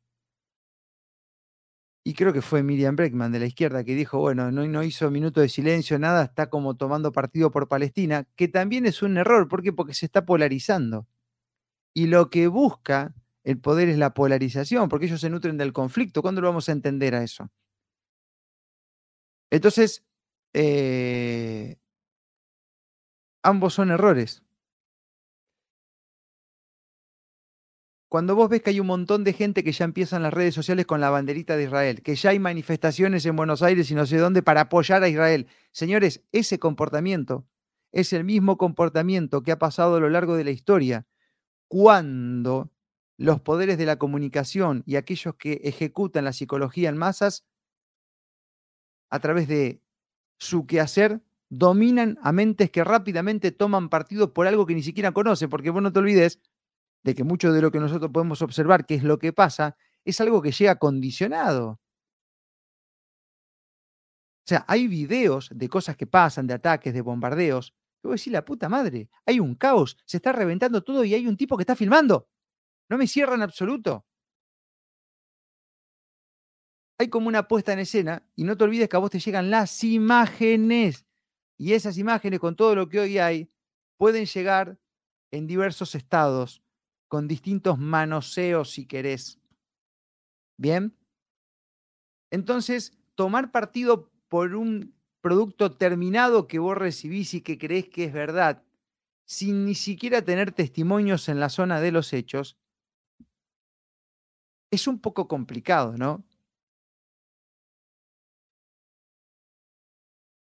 Y 2.02 2.14
creo 2.14 2.32
que 2.32 2.42
fue 2.42 2.62
Miriam 2.62 2.96
Breckman 2.96 3.30
de 3.30 3.40
la 3.40 3.46
izquierda 3.46 3.84
que 3.84 3.94
dijo, 3.94 4.18
bueno, 4.18 4.50
no, 4.50 4.82
hizo 4.82 5.10
minuto 5.10 5.40
de 5.40 5.48
silencio, 5.48 5.98
nada, 5.98 6.24
está 6.24 6.48
como 6.48 6.74
tomando 6.76 7.12
partido 7.12 7.50
por 7.50 7.68
Palestina, 7.68 8.26
que 8.36 8.48
también 8.48 8.86
es 8.86 9.02
un 9.02 9.18
error, 9.18 9.48
¿por 9.48 9.62
qué? 9.62 9.72
Porque 9.72 9.94
se 9.94 10.06
está 10.06 10.24
polarizando. 10.24 11.06
Y 11.94 12.06
lo 12.06 12.30
que 12.30 12.46
busca 12.48 13.14
el 13.44 13.60
poder 13.60 13.88
es 13.88 13.98
la 13.98 14.14
polarización, 14.14 14.88
porque 14.88 15.06
ellos 15.06 15.20
se 15.20 15.30
nutren 15.30 15.58
del 15.58 15.72
conflicto. 15.72 16.22
¿Cuándo 16.22 16.40
lo 16.40 16.48
vamos 16.48 16.68
a 16.68 16.72
entender 16.72 17.14
a 17.14 17.22
eso? 17.22 17.50
Entonces, 19.50 20.04
eh, 20.54 21.59
ambos 23.42 23.74
son 23.74 23.90
errores. 23.90 24.42
Cuando 28.10 28.34
vos 28.34 28.48
ves 28.48 28.60
que 28.62 28.70
hay 28.70 28.80
un 28.80 28.88
montón 28.88 29.22
de 29.22 29.32
gente 29.32 29.62
que 29.62 29.70
ya 29.70 29.84
empieza 29.84 30.16
en 30.16 30.24
las 30.24 30.34
redes 30.34 30.52
sociales 30.52 30.84
con 30.84 31.00
la 31.00 31.10
banderita 31.10 31.56
de 31.56 31.62
Israel, 31.64 32.02
que 32.02 32.16
ya 32.16 32.30
hay 32.30 32.40
manifestaciones 32.40 33.24
en 33.24 33.36
Buenos 33.36 33.62
Aires 33.62 33.88
y 33.90 33.94
no 33.94 34.04
sé 34.04 34.16
dónde 34.16 34.42
para 34.42 34.62
apoyar 34.62 35.04
a 35.04 35.08
Israel. 35.08 35.46
Señores, 35.70 36.24
ese 36.32 36.58
comportamiento 36.58 37.46
es 37.92 38.12
el 38.12 38.24
mismo 38.24 38.58
comportamiento 38.58 39.42
que 39.42 39.52
ha 39.52 39.60
pasado 39.60 39.96
a 39.96 40.00
lo 40.00 40.10
largo 40.10 40.36
de 40.36 40.42
la 40.42 40.50
historia, 40.50 41.06
cuando 41.68 42.72
los 43.16 43.40
poderes 43.40 43.78
de 43.78 43.86
la 43.86 43.96
comunicación 43.96 44.82
y 44.86 44.96
aquellos 44.96 45.36
que 45.36 45.60
ejecutan 45.62 46.24
la 46.24 46.32
psicología 46.32 46.88
en 46.88 46.96
masas, 46.96 47.44
a 49.08 49.20
través 49.20 49.46
de 49.46 49.82
su 50.38 50.66
quehacer, 50.66 51.20
dominan 51.50 52.18
a 52.22 52.32
mentes 52.32 52.70
que 52.70 52.84
rápidamente 52.84 53.50
toman 53.50 53.90
partido 53.90 54.32
por 54.32 54.46
algo 54.46 54.66
que 54.66 54.74
ni 54.74 54.82
siquiera 54.82 55.12
conoce, 55.12 55.48
porque 55.48 55.70
vos 55.70 55.82
no 55.82 55.92
te 55.92 55.98
olvides 55.98 56.40
de 57.02 57.14
que 57.14 57.24
mucho 57.24 57.52
de 57.52 57.60
lo 57.60 57.70
que 57.70 57.80
nosotros 57.80 58.10
podemos 58.12 58.40
observar, 58.42 58.86
que 58.86 58.94
es 58.94 59.02
lo 59.02 59.18
que 59.18 59.32
pasa, 59.32 59.76
es 60.04 60.20
algo 60.20 60.40
que 60.42 60.52
llega 60.52 60.78
condicionado. 60.78 61.80
O 64.44 64.48
sea, 64.50 64.64
hay 64.68 64.88
videos 64.88 65.50
de 65.54 65.68
cosas 65.68 65.96
que 65.96 66.06
pasan, 66.06 66.46
de 66.46 66.54
ataques, 66.54 66.92
de 66.94 67.02
bombardeos. 67.02 67.74
Que 68.00 68.08
vos 68.08 68.18
decís, 68.18 68.32
la 68.32 68.44
puta 68.44 68.68
madre, 68.68 69.08
hay 69.26 69.38
un 69.40 69.54
caos, 69.54 69.96
se 70.06 70.16
está 70.16 70.32
reventando 70.32 70.82
todo 70.82 71.04
y 71.04 71.14
hay 71.14 71.26
un 71.26 71.36
tipo 71.36 71.56
que 71.56 71.62
está 71.62 71.76
filmando. 71.76 72.28
No 72.88 72.98
me 72.98 73.06
cierra 73.06 73.34
en 73.34 73.42
absoluto. 73.42 74.04
Hay 76.98 77.08
como 77.08 77.28
una 77.28 77.48
puesta 77.48 77.72
en 77.72 77.78
escena 77.80 78.26
y 78.36 78.44
no 78.44 78.56
te 78.56 78.64
olvides 78.64 78.88
que 78.88 78.96
a 78.96 79.00
vos 79.00 79.10
te 79.10 79.20
llegan 79.20 79.50
las 79.50 79.84
imágenes. 79.84 81.06
Y 81.60 81.74
esas 81.74 81.98
imágenes, 81.98 82.40
con 82.40 82.56
todo 82.56 82.74
lo 82.74 82.88
que 82.88 83.00
hoy 83.00 83.18
hay, 83.18 83.50
pueden 83.98 84.24
llegar 84.24 84.78
en 85.30 85.46
diversos 85.46 85.94
estados, 85.94 86.62
con 87.06 87.28
distintos 87.28 87.78
manoseos, 87.78 88.70
si 88.70 88.86
querés. 88.86 89.38
Bien. 90.56 90.96
Entonces, 92.30 92.96
tomar 93.14 93.52
partido 93.52 94.10
por 94.28 94.54
un 94.54 94.94
producto 95.20 95.70
terminado 95.76 96.48
que 96.48 96.58
vos 96.58 96.78
recibís 96.78 97.34
y 97.34 97.42
que 97.42 97.58
crees 97.58 97.90
que 97.90 98.04
es 98.04 98.14
verdad, 98.14 98.64
sin 99.26 99.66
ni 99.66 99.74
siquiera 99.74 100.22
tener 100.22 100.52
testimonios 100.52 101.28
en 101.28 101.40
la 101.40 101.50
zona 101.50 101.78
de 101.82 101.92
los 101.92 102.14
hechos, 102.14 102.56
es 104.70 104.86
un 104.86 104.98
poco 104.98 105.28
complicado, 105.28 105.98
¿no? 105.98 106.24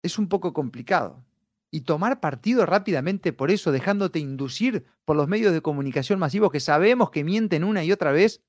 Es 0.04 0.18
un 0.18 0.28
poco 0.28 0.54
complicado. 0.54 1.26
Y 1.70 1.82
tomar 1.82 2.20
partido 2.20 2.66
rápidamente 2.66 3.32
por 3.32 3.50
eso, 3.50 3.72
dejándote 3.72 4.20
inducir 4.20 4.86
por 5.06 5.16
los 5.16 5.28
medios 5.28 5.54
de 5.54 5.62
comunicación 5.62 6.20
masivos 6.20 6.52
que 6.52 6.60
sabemos 6.60 7.12
que 7.12 7.24
mienten 7.24 7.64
una 7.64 7.84
y 7.84 7.92
otra 7.92 8.12
vez, 8.12 8.42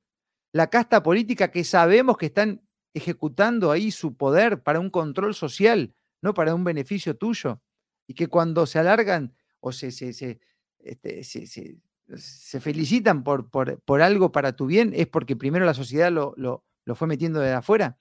la 0.53 0.69
casta 0.69 1.03
política 1.03 1.51
que 1.51 1.65
sabemos 1.65 2.17
que 2.17 2.27
están 2.27 2.63
ejecutando 2.95 3.71
ahí 3.71 3.91
su 3.91 4.17
poder 4.17 4.63
para 4.63 4.81
un 4.81 4.91
control 4.91 5.35
social, 5.35 5.95
no 6.21 6.35
para 6.35 6.55
un 6.55 6.65
beneficio 6.65 7.17
tuyo, 7.17 7.63
y 8.07 8.15
que 8.15 8.27
cuando 8.29 8.67
se 8.67 8.79
alargan 8.79 9.35
o 9.61 9.73
se, 9.73 9.93
se, 9.93 10.13
se, 10.13 10.41
este, 10.81 11.23
se 11.25 12.61
felicitan 12.61 13.25
por, 13.25 13.51
por, 13.51 13.81
por, 13.83 14.03
algo 14.03 14.33
para 14.33 14.55
tu 14.55 14.67
bien, 14.67 14.93
es 14.95 15.07
porque 15.07 15.37
primero 15.37 15.65
la 15.65 15.75
sociedad 15.75 16.11
lo, 16.11 16.35
lo, 16.37 16.65
lo 16.85 16.95
fue 16.95 17.07
metiendo 17.09 17.41
de 17.41 17.53
afuera. 17.53 17.97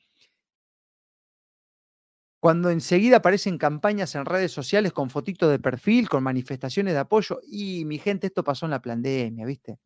Cuando 2.41 2.71
enseguida 2.71 3.17
aparecen 3.17 3.59
campañas 3.59 4.15
en 4.15 4.25
redes 4.25 4.51
sociales 4.51 4.93
con 4.93 5.11
fotitos 5.11 5.51
de 5.51 5.59
perfil, 5.59 6.09
con 6.09 6.23
manifestaciones 6.23 6.93
de 6.95 6.99
apoyo, 6.99 7.39
y 7.47 7.85
mi 7.85 7.99
gente, 7.99 8.25
esto 8.27 8.43
pasó 8.43 8.65
en 8.65 8.71
la 8.71 8.81
pandemia, 8.81 9.45
¿viste? 9.45 9.77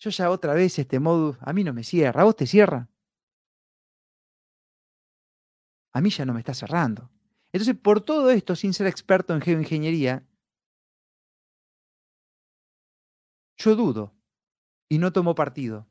Yo 0.00 0.10
ya 0.10 0.30
otra 0.30 0.54
vez 0.54 0.78
este 0.78 0.98
modus, 0.98 1.36
a 1.40 1.52
mí 1.52 1.62
no 1.64 1.72
me 1.72 1.84
cierra, 1.84 2.22
¿a 2.22 2.24
vos 2.24 2.36
te 2.36 2.46
cierra? 2.46 2.88
A 5.92 6.00
mí 6.00 6.08
ya 6.10 6.24
no 6.24 6.32
me 6.32 6.40
está 6.40 6.54
cerrando. 6.54 7.10
Entonces, 7.52 7.76
por 7.76 8.00
todo 8.00 8.30
esto, 8.30 8.56
sin 8.56 8.72
ser 8.74 8.86
experto 8.86 9.34
en 9.34 9.40
geoingeniería, 9.42 10.24
yo 13.58 13.76
dudo 13.76 14.14
y 14.88 14.98
no 14.98 15.12
tomo 15.12 15.34
partido. 15.34 15.86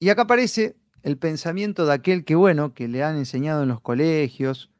Y 0.00 0.08
acá 0.10 0.22
aparece 0.22 0.76
el 1.02 1.18
pensamiento 1.18 1.86
de 1.86 1.94
aquel 1.94 2.24
que, 2.24 2.34
bueno, 2.34 2.74
que 2.74 2.88
le 2.88 3.02
han 3.02 3.16
enseñado 3.16 3.62
en 3.62 3.68
los 3.68 3.80
colegios 3.80 4.70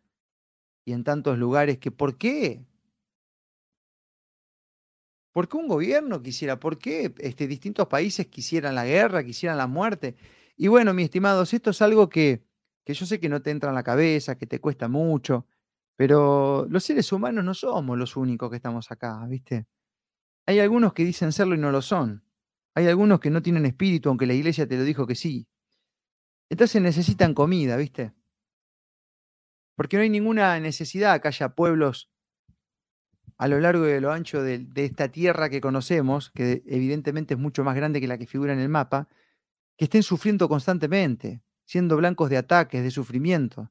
y 0.85 0.93
en 0.93 1.05
tantos 1.05 1.39
lugares 1.39 1.79
que, 1.79 1.91
¿por 1.91 2.19
qué? 2.19 2.65
¿Por 5.33 5.49
qué 5.49 5.57
un 5.57 5.69
gobierno 5.69 6.23
quisiera? 6.23 6.59
¿Por 6.59 6.79
qué 6.79 7.15
este, 7.19 7.47
distintos 7.47 7.87
países 7.87 8.27
quisieran 8.27 8.75
la 8.75 8.85
guerra, 8.85 9.23
quisieran 9.25 9.59
la 9.59 9.67
muerte? 9.67 10.17
Y 10.57 10.69
bueno, 10.69 10.93
mis 10.95 11.05
estimados, 11.05 11.55
esto 11.55 11.71
es 11.71 11.81
algo 11.83 12.09
que, 12.09 12.43
que 12.85 12.95
yo 12.95 13.07
sé 13.07 13.21
que 13.21 13.29
no 13.29 13.43
te 13.43 13.51
entra 13.51 13.69
en 13.69 13.77
la 13.77 13.85
cabeza, 13.85 14.37
que 14.37 14.47
te 14.47 14.61
cuesta 14.61 14.89
mucho, 14.89 15.47
pero 15.97 16.67
los 16.71 16.83
seres 16.85 17.13
humanos 17.13 17.45
no 17.45 17.55
somos 17.55 17.99
los 17.99 18.17
únicos 18.17 18.51
que 18.51 18.57
estamos 18.57 18.91
acá, 18.91 19.25
¿viste? 19.29 19.67
Hay 20.47 20.61
algunos 20.61 20.95
que 20.95 21.05
dicen 21.05 21.33
serlo 21.33 21.55
y 21.55 21.59
no 21.59 21.71
lo 21.71 21.83
son. 21.83 22.25
Hay 22.75 22.87
algunos 22.87 23.21
que 23.21 23.31
no 23.31 23.43
tienen 23.43 23.67
espíritu, 23.67 24.09
aunque 24.09 24.27
la 24.27 24.35
iglesia 24.35 24.67
te 24.67 24.77
lo 24.77 24.85
dijo 24.85 25.07
que 25.07 25.15
sí. 25.15 25.47
Entonces 26.51 26.81
necesitan 26.81 27.35
comida, 27.35 27.77
¿viste? 27.77 28.13
Porque 29.77 29.97
no 29.97 30.03
hay 30.03 30.11
ninguna 30.11 30.59
necesidad 30.61 31.21
que 31.21 31.29
haya 31.29 31.51
pueblos 31.51 32.11
a 33.37 33.47
lo 33.47 33.61
largo 33.61 33.89
y 33.89 33.93
a 33.93 34.01
lo 34.01 34.11
ancho 34.11 34.43
de, 34.43 34.67
esta 34.75 35.09
tierra 35.09 35.49
que 35.49 35.61
conocemos, 35.61 36.31
que 36.31 36.63
evidentemente 36.67 37.35
es 37.35 37.41
mucho 37.41 37.63
más 37.63 37.77
grande 37.77 38.01
que 38.01 38.09
la 38.09 38.19
que 38.19 38.27
figura 38.27 38.53
en 38.53 38.59
el 38.59 38.69
mapa, 38.69 39.09
que 39.77 39.85
estén 39.85 40.03
sufriendo 40.03 40.49
constantemente, 40.49 41.41
siendo 41.65 41.97
blancos 41.97 42.31
de 42.31 42.39
ataques, 42.39 42.83
de 42.83 42.91
sufrimiento. 42.91 43.71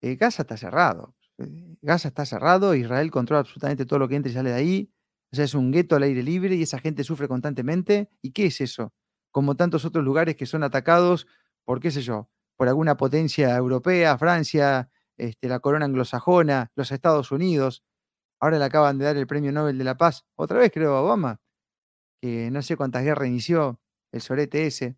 Eh, 0.00 0.16
Gaza 0.16 0.42
está 0.42 0.56
cerrado. 0.56 1.14
Eh, 1.38 1.76
Gaza 1.82 2.08
está 2.08 2.24
cerrado, 2.24 2.74
Israel 2.74 3.10
controla 3.10 3.40
absolutamente 3.40 3.84
todo 3.84 3.98
lo 3.98 4.08
que 4.08 4.16
entra 4.16 4.30
y 4.30 4.34
sale 4.34 4.50
de 4.50 4.56
ahí. 4.56 4.92
O 5.30 5.36
sea, 5.36 5.44
es 5.44 5.54
un 5.54 5.70
gueto 5.70 5.96
al 5.96 6.04
aire 6.04 6.22
libre 6.22 6.54
y 6.54 6.62
esa 6.62 6.78
gente 6.78 7.04
sufre 7.04 7.28
constantemente. 7.28 8.08
¿Y 8.22 8.32
qué 8.32 8.46
es 8.46 8.60
eso? 8.62 8.92
Como 9.32 9.56
tantos 9.56 9.84
otros 9.84 10.04
lugares 10.04 10.36
que 10.36 10.46
son 10.46 10.62
atacados 10.62 11.26
por, 11.64 11.80
qué 11.80 11.90
sé 11.90 12.02
yo, 12.02 12.28
por 12.56 12.68
alguna 12.68 12.96
potencia 12.96 13.56
europea, 13.56 14.16
Francia, 14.18 14.88
este, 15.16 15.48
la 15.48 15.60
corona 15.60 15.86
anglosajona, 15.86 16.70
los 16.74 16.92
Estados 16.92 17.32
Unidos. 17.32 17.84
Ahora 18.40 18.58
le 18.58 18.64
acaban 18.64 18.98
de 18.98 19.04
dar 19.04 19.16
el 19.16 19.26
premio 19.26 19.52
Nobel 19.52 19.78
de 19.78 19.84
la 19.84 19.96
Paz, 19.96 20.24
otra 20.36 20.58
vez 20.58 20.70
creo 20.72 20.98
Obama, 21.00 21.40
que 22.20 22.50
no 22.50 22.62
sé 22.62 22.76
cuántas 22.76 23.04
guerras 23.04 23.28
inició, 23.28 23.80
el 24.12 24.20
sorete 24.20 24.66
ese. 24.66 24.96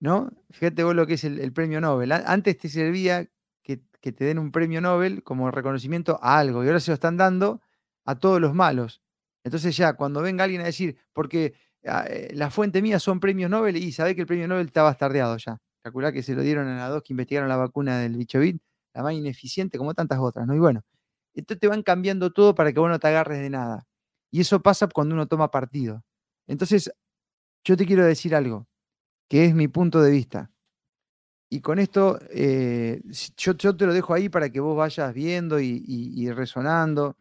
¿No? 0.00 0.30
Fíjate 0.50 0.84
vos 0.84 0.94
lo 0.94 1.06
que 1.06 1.14
es 1.14 1.24
el, 1.24 1.52
premio 1.52 1.80
Nobel. 1.80 2.12
Antes 2.12 2.58
te 2.58 2.68
servía 2.68 3.28
que, 3.62 3.82
que, 4.00 4.12
te 4.12 4.24
den 4.24 4.38
un 4.38 4.52
premio 4.52 4.80
Nobel 4.80 5.22
como 5.22 5.50
reconocimiento 5.50 6.18
a 6.22 6.38
algo, 6.38 6.62
y 6.62 6.66
ahora 6.68 6.80
se 6.80 6.90
lo 6.90 6.94
están 6.94 7.16
dando 7.16 7.60
a 8.04 8.16
todos 8.16 8.40
los 8.40 8.54
malos. 8.54 9.02
Entonces 9.42 9.76
ya, 9.76 9.94
cuando 9.94 10.22
venga 10.22 10.44
alguien 10.44 10.60
a 10.60 10.64
decir, 10.64 10.98
porque 11.12 11.54
la 11.86 12.50
fuente 12.50 12.82
mía 12.82 12.98
son 12.98 13.20
premios 13.20 13.50
Nobel, 13.50 13.76
y 13.76 13.92
sabe 13.92 14.14
que 14.14 14.22
el 14.22 14.26
premio 14.26 14.48
Nobel 14.48 14.66
está 14.66 14.82
bastardeado 14.82 15.36
ya. 15.36 15.58
Calculá 15.82 16.12
que 16.12 16.22
se 16.22 16.34
lo 16.34 16.42
dieron 16.42 16.66
a 16.66 16.76
las 16.76 16.90
dos 16.90 17.02
que 17.02 17.12
investigaron 17.12 17.48
la 17.48 17.56
vacuna 17.56 17.98
del 18.00 18.16
bicho 18.16 18.40
bit, 18.40 18.60
la 18.92 19.02
más 19.02 19.12
ineficiente 19.12 19.78
como 19.78 19.94
tantas 19.94 20.18
otras, 20.18 20.46
¿no? 20.46 20.54
Y 20.54 20.58
bueno, 20.58 20.82
entonces 21.34 21.60
te 21.60 21.68
van 21.68 21.82
cambiando 21.82 22.32
todo 22.32 22.54
para 22.54 22.72
que 22.72 22.80
vos 22.80 22.90
no 22.90 22.98
te 22.98 23.08
agarres 23.08 23.38
de 23.38 23.50
nada. 23.50 23.86
Y 24.30 24.40
eso 24.40 24.60
pasa 24.60 24.88
cuando 24.88 25.14
uno 25.14 25.28
toma 25.28 25.50
partido. 25.50 26.02
Entonces, 26.48 26.90
yo 27.64 27.76
te 27.76 27.86
quiero 27.86 28.04
decir 28.04 28.34
algo, 28.34 28.66
que 29.28 29.44
es 29.44 29.54
mi 29.54 29.68
punto 29.68 30.02
de 30.02 30.10
vista. 30.10 30.50
Y 31.48 31.60
con 31.60 31.78
esto, 31.78 32.18
eh, 32.30 33.00
yo, 33.36 33.56
te 33.76 33.86
lo 33.86 33.94
dejo 33.94 34.14
ahí 34.14 34.28
para 34.28 34.50
que 34.50 34.60
vos 34.60 34.76
vayas 34.76 35.14
viendo 35.14 35.60
y, 35.60 35.84
y 35.86 36.30
resonando 36.32 37.16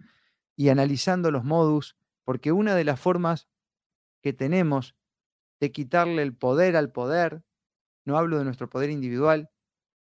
y 0.56 0.70
analizando 0.70 1.30
los 1.30 1.44
modus, 1.44 1.96
porque 2.24 2.52
una 2.52 2.74
de 2.74 2.84
las 2.84 3.00
formas 3.00 3.48
que 4.26 4.34
tenemos 4.34 4.96
de 5.62 5.72
quitarle 5.72 6.24
el 6.24 6.36
poder 6.36 6.76
al 6.76 6.92
poder, 6.92 7.44
no 8.06 8.18
hablo 8.18 8.40
de 8.40 8.44
nuestro 8.44 8.68
poder 8.68 8.90
individual, 8.90 9.52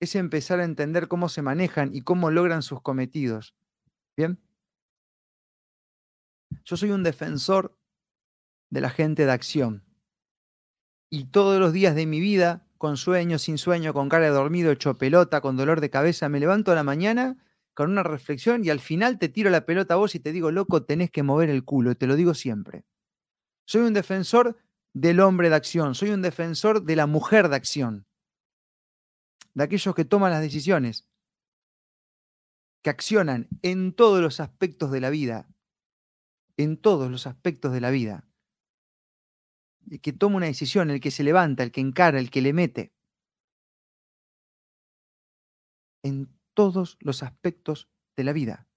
es 0.00 0.14
empezar 0.14 0.58
a 0.58 0.64
entender 0.64 1.06
cómo 1.06 1.28
se 1.28 1.42
manejan 1.42 1.94
y 1.94 2.00
cómo 2.00 2.30
logran 2.30 2.62
sus 2.62 2.80
cometidos. 2.80 3.54
¿Bien? 4.16 4.40
Yo 6.64 6.78
soy 6.78 6.92
un 6.92 7.02
defensor 7.02 7.78
de 8.70 8.80
la 8.80 8.88
gente 8.88 9.26
de 9.26 9.32
acción. 9.32 9.84
Y 11.10 11.26
todos 11.26 11.60
los 11.60 11.74
días 11.74 11.94
de 11.94 12.06
mi 12.06 12.20
vida, 12.20 12.66
con 12.78 12.96
sueño, 12.96 13.38
sin 13.38 13.58
sueño, 13.58 13.92
con 13.92 14.08
cara 14.08 14.24
de 14.24 14.30
dormido, 14.30 14.72
hecho 14.72 14.96
pelota, 14.96 15.42
con 15.42 15.58
dolor 15.58 15.82
de 15.82 15.90
cabeza, 15.90 16.30
me 16.30 16.40
levanto 16.40 16.72
a 16.72 16.74
la 16.74 16.84
mañana 16.84 17.36
con 17.74 17.90
una 17.90 18.02
reflexión 18.02 18.64
y 18.64 18.70
al 18.70 18.80
final 18.80 19.18
te 19.18 19.28
tiro 19.28 19.50
la 19.50 19.66
pelota 19.66 19.92
a 19.92 19.98
vos 19.98 20.14
y 20.14 20.20
te 20.20 20.32
digo, 20.32 20.50
loco, 20.50 20.84
tenés 20.84 21.10
que 21.10 21.22
mover 21.22 21.50
el 21.50 21.66
culo, 21.66 21.90
y 21.90 21.96
te 21.96 22.06
lo 22.06 22.16
digo 22.16 22.32
siempre. 22.32 22.86
Soy 23.66 23.82
un 23.82 23.94
defensor 23.94 24.56
del 24.94 25.20
hombre 25.20 25.50
de 25.50 25.56
acción, 25.56 25.94
soy 25.94 26.10
un 26.10 26.22
defensor 26.22 26.84
de 26.84 26.96
la 26.96 27.06
mujer 27.06 27.48
de 27.48 27.56
acción, 27.56 28.06
de 29.54 29.64
aquellos 29.64 29.94
que 29.94 30.04
toman 30.04 30.30
las 30.30 30.40
decisiones, 30.40 31.08
que 32.82 32.90
accionan 32.90 33.48
en 33.62 33.92
todos 33.92 34.22
los 34.22 34.38
aspectos 34.38 34.92
de 34.92 35.00
la 35.00 35.10
vida, 35.10 35.48
en 36.56 36.80
todos 36.80 37.10
los 37.10 37.26
aspectos 37.26 37.72
de 37.72 37.80
la 37.80 37.90
vida. 37.90 38.28
El 39.90 40.00
que 40.00 40.12
toma 40.12 40.36
una 40.36 40.46
decisión, 40.46 40.90
el 40.90 41.00
que 41.00 41.10
se 41.10 41.24
levanta, 41.24 41.62
el 41.62 41.72
que 41.72 41.80
encara, 41.80 42.20
el 42.20 42.30
que 42.30 42.42
le 42.42 42.52
mete. 42.52 42.94
En 46.02 46.28
todos 46.54 46.96
los 47.00 47.22
aspectos 47.22 47.88
de 48.16 48.24
la 48.24 48.32
vida. 48.32 48.68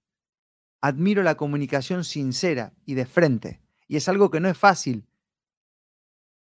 Admiro 0.81 1.23
la 1.23 1.37
comunicación 1.37 2.03
sincera 2.03 2.73
y 2.85 2.95
de 2.95 3.05
frente. 3.05 3.61
Y 3.89 3.97
es 3.97 4.07
algo 4.07 4.31
que 4.31 4.39
no 4.39 4.47
es 4.47 4.57
fácil. 4.57 5.05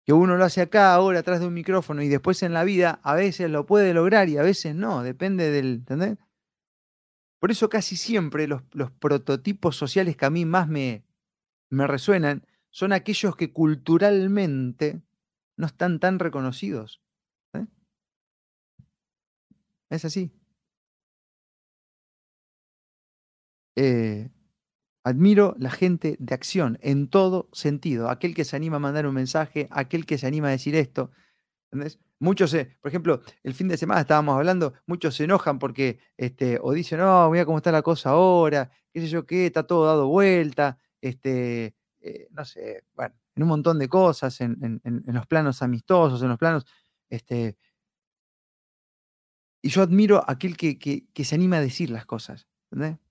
que 0.05 0.13
uno 0.13 0.37
lo 0.37 0.45
hace 0.45 0.61
acá, 0.61 0.93
ahora, 0.93 1.19
atrás 1.19 1.39
de 1.39 1.47
un 1.47 1.53
micrófono 1.53 2.01
y 2.03 2.07
después 2.07 2.43
en 2.43 2.53
la 2.53 2.63
vida, 2.63 2.99
a 3.03 3.15
veces 3.15 3.49
lo 3.49 3.65
puede 3.65 3.93
lograr 3.93 4.29
y 4.29 4.37
a 4.37 4.43
veces 4.43 4.75
no, 4.75 5.01
depende 5.03 5.49
del, 5.49 5.75
¿entendés? 5.75 6.17
Por 7.39 7.51
eso 7.51 7.69
casi 7.69 7.95
siempre 7.97 8.47
los, 8.47 8.63
los 8.71 8.91
prototipos 8.91 9.75
sociales 9.75 10.15
que 10.15 10.25
a 10.25 10.29
mí 10.29 10.45
más 10.45 10.67
me, 10.67 11.05
me 11.69 11.87
resuenan 11.87 12.45
son 12.71 12.93
aquellos 12.93 13.35
que 13.35 13.51
culturalmente 13.53 15.01
no 15.57 15.67
están 15.67 15.99
tan 15.99 16.19
reconocidos. 16.19 17.01
¿eh? 17.53 17.65
Es 19.89 20.05
así. 20.05 20.31
Eh, 23.75 24.29
admiro 25.05 25.55
la 25.59 25.69
gente 25.69 26.17
de 26.19 26.33
acción 26.33 26.79
en 26.81 27.07
todo 27.07 27.47
sentido. 27.53 28.09
Aquel 28.09 28.33
que 28.33 28.43
se 28.43 28.55
anima 28.55 28.77
a 28.77 28.79
mandar 28.79 29.05
un 29.05 29.13
mensaje, 29.13 29.67
aquel 29.69 30.05
que 30.07 30.17
se 30.17 30.25
anima 30.25 30.47
a 30.47 30.51
decir 30.51 30.75
esto. 30.75 31.11
Muchos, 32.19 32.55
por 32.81 32.89
ejemplo, 32.89 33.21
el 33.43 33.53
fin 33.53 33.67
de 33.67 33.77
semana 33.77 34.01
estábamos 34.01 34.35
hablando, 34.35 34.73
muchos 34.87 35.15
se 35.15 35.25
enojan 35.25 35.59
porque, 35.59 35.99
este, 36.17 36.57
o 36.59 36.73
dicen, 36.73 36.99
no, 36.99 37.29
mira 37.29 37.45
cómo 37.45 37.57
está 37.57 37.71
la 37.71 37.83
cosa 37.83 38.11
ahora, 38.11 38.71
qué 38.91 39.01
sé 39.01 39.07
yo 39.07 39.27
qué, 39.27 39.45
está 39.45 39.67
todo 39.67 39.85
dado 39.85 40.07
vuelta, 40.07 40.79
este, 41.01 41.75
eh, 41.99 42.27
no 42.31 42.43
sé, 42.43 42.83
bueno, 42.95 43.13
en 43.35 43.43
un 43.43 43.49
montón 43.49 43.77
de 43.77 43.87
cosas, 43.87 44.41
en, 44.41 44.81
los 45.05 45.27
planos 45.27 45.61
amistosos, 45.61 46.23
en 46.23 46.29
los 46.29 46.39
planos, 46.39 46.65
este, 47.09 47.57
y 49.61 49.69
yo 49.69 49.83
admiro 49.83 50.23
aquel 50.27 50.57
que, 50.57 50.79
que, 50.79 51.23
se 51.23 51.35
anima 51.35 51.57
a 51.57 51.61
decir 51.61 51.91
las 51.91 52.05
cosas, 52.07 52.47
¿entendés? 52.71 53.04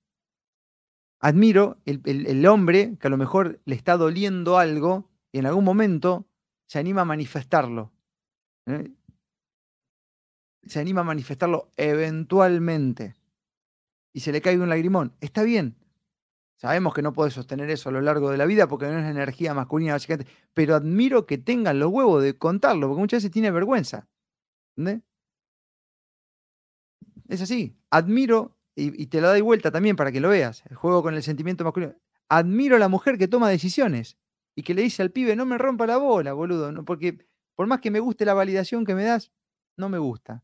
Admiro 1.24 1.78
el, 1.86 2.46
hombre 2.46 2.98
que 3.00 3.06
a 3.06 3.10
lo 3.10 3.16
mejor 3.16 3.58
le 3.64 3.74
está 3.74 3.96
doliendo 3.96 4.58
algo 4.58 5.10
y 5.32 5.38
en 5.38 5.46
algún 5.46 5.64
momento 5.64 6.28
se 6.66 6.78
anima 6.78 7.00
a 7.00 7.06
manifestarlo. 7.06 7.94
¿eh? 8.66 8.92
Se 10.64 10.80
anima 10.80 11.00
a 11.00 11.04
manifestarlo 11.04 11.72
eventualmente. 11.78 13.14
Y 14.12 14.20
se 14.20 14.32
le 14.32 14.42
cae 14.42 14.58
un 14.58 14.68
lagrimón. 14.68 15.16
Está 15.22 15.44
bien. 15.44 15.76
Sabemos 16.56 16.92
que 16.92 17.00
no 17.00 17.14
puede 17.14 17.30
sostener 17.30 17.70
eso 17.70 17.88
a 17.88 17.92
lo 17.92 18.02
largo 18.02 18.30
de 18.30 18.36
la 18.36 18.44
vida 18.44 18.68
porque 18.68 18.86
no 18.86 18.98
es 18.98 19.06
energía 19.06 19.54
masculina, 19.54 19.94
básicamente. 19.94 20.30
Pero 20.52 20.74
admiro 20.74 21.24
que 21.24 21.38
tengan 21.38 21.78
los 21.78 21.90
huevos 21.90 22.22
de 22.22 22.36
contarlo, 22.36 22.86
porque 22.86 23.00
muchas 23.00 23.18
veces 23.22 23.30
tiene 23.30 23.50
vergüenza. 23.50 24.08
Es 27.28 27.40
así. 27.40 27.78
Admiro 27.88 28.58
y, 28.76 29.06
te 29.06 29.20
lo 29.20 29.28
doy 29.28 29.40
vuelta 29.40 29.70
también 29.70 29.96
para 29.96 30.10
que 30.10 30.20
lo 30.20 30.28
veas, 30.28 30.64
el 30.68 30.76
juego 30.76 31.02
con 31.02 31.14
el 31.14 31.22
sentimiento 31.22 31.64
masculino. 31.64 31.94
Admiro 32.28 32.76
a 32.76 32.78
la 32.78 32.88
mujer 32.88 33.18
que 33.18 33.28
toma 33.28 33.48
decisiones 33.48 34.18
y 34.56 34.62
que 34.62 34.74
le 34.74 34.82
dice 34.82 35.02
al 35.02 35.10
pibe, 35.10 35.36
no 35.36 35.46
me 35.46 35.58
rompa 35.58 35.86
la 35.86 35.96
bola, 35.96 36.32
boludo, 36.32 36.72
no, 36.72 36.84
porque 36.84 37.26
por 37.54 37.66
más 37.66 37.80
que 37.80 37.90
me 37.90 38.00
guste 38.00 38.24
la 38.24 38.34
validación 38.34 38.84
que 38.84 38.94
me 38.94 39.04
das, 39.04 39.32
no 39.76 39.88
me 39.88 39.98
gusta. 39.98 40.42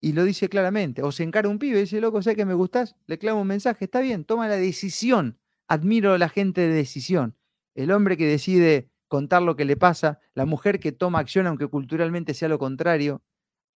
Y 0.00 0.12
lo 0.12 0.24
dice 0.24 0.48
claramente. 0.48 1.02
O 1.02 1.10
se 1.10 1.24
encara 1.24 1.48
un 1.48 1.58
pibe 1.58 1.78
y 1.78 1.82
dice, 1.82 2.00
loco, 2.00 2.22
sé 2.22 2.36
que 2.36 2.44
me 2.44 2.54
gustás, 2.54 2.96
le 3.06 3.18
clavo 3.18 3.40
un 3.40 3.46
mensaje, 3.46 3.86
está 3.86 4.00
bien, 4.00 4.24
toma 4.24 4.46
la 4.46 4.56
decisión. 4.56 5.38
Admiro 5.66 6.12
a 6.12 6.18
la 6.18 6.28
gente 6.28 6.60
de 6.62 6.68
decisión. 6.68 7.36
El 7.74 7.90
hombre 7.90 8.16
que 8.16 8.26
decide 8.26 8.90
contar 9.08 9.42
lo 9.42 9.56
que 9.56 9.64
le 9.64 9.76
pasa, 9.76 10.20
la 10.34 10.44
mujer 10.44 10.80
que 10.80 10.92
toma 10.92 11.18
acción 11.18 11.46
aunque 11.46 11.66
culturalmente 11.66 12.34
sea 12.34 12.48
lo 12.48 12.58
contrario. 12.58 13.22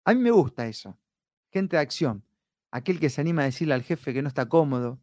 A 0.05 0.15
mí 0.15 0.21
me 0.21 0.31
gusta 0.31 0.67
eso. 0.67 0.99
Gente 1.51 1.77
de 1.77 1.83
acción 1.83 2.25
aquel 2.73 2.99
que 2.99 3.11
se 3.11 3.21
anima 3.21 3.43
a 3.43 3.45
decirle 3.45 3.75
al 3.75 3.83
jefe 3.83 4.13
que 4.13 4.23
no 4.23 4.29
está 4.29 4.49
cómodo, 4.49 5.01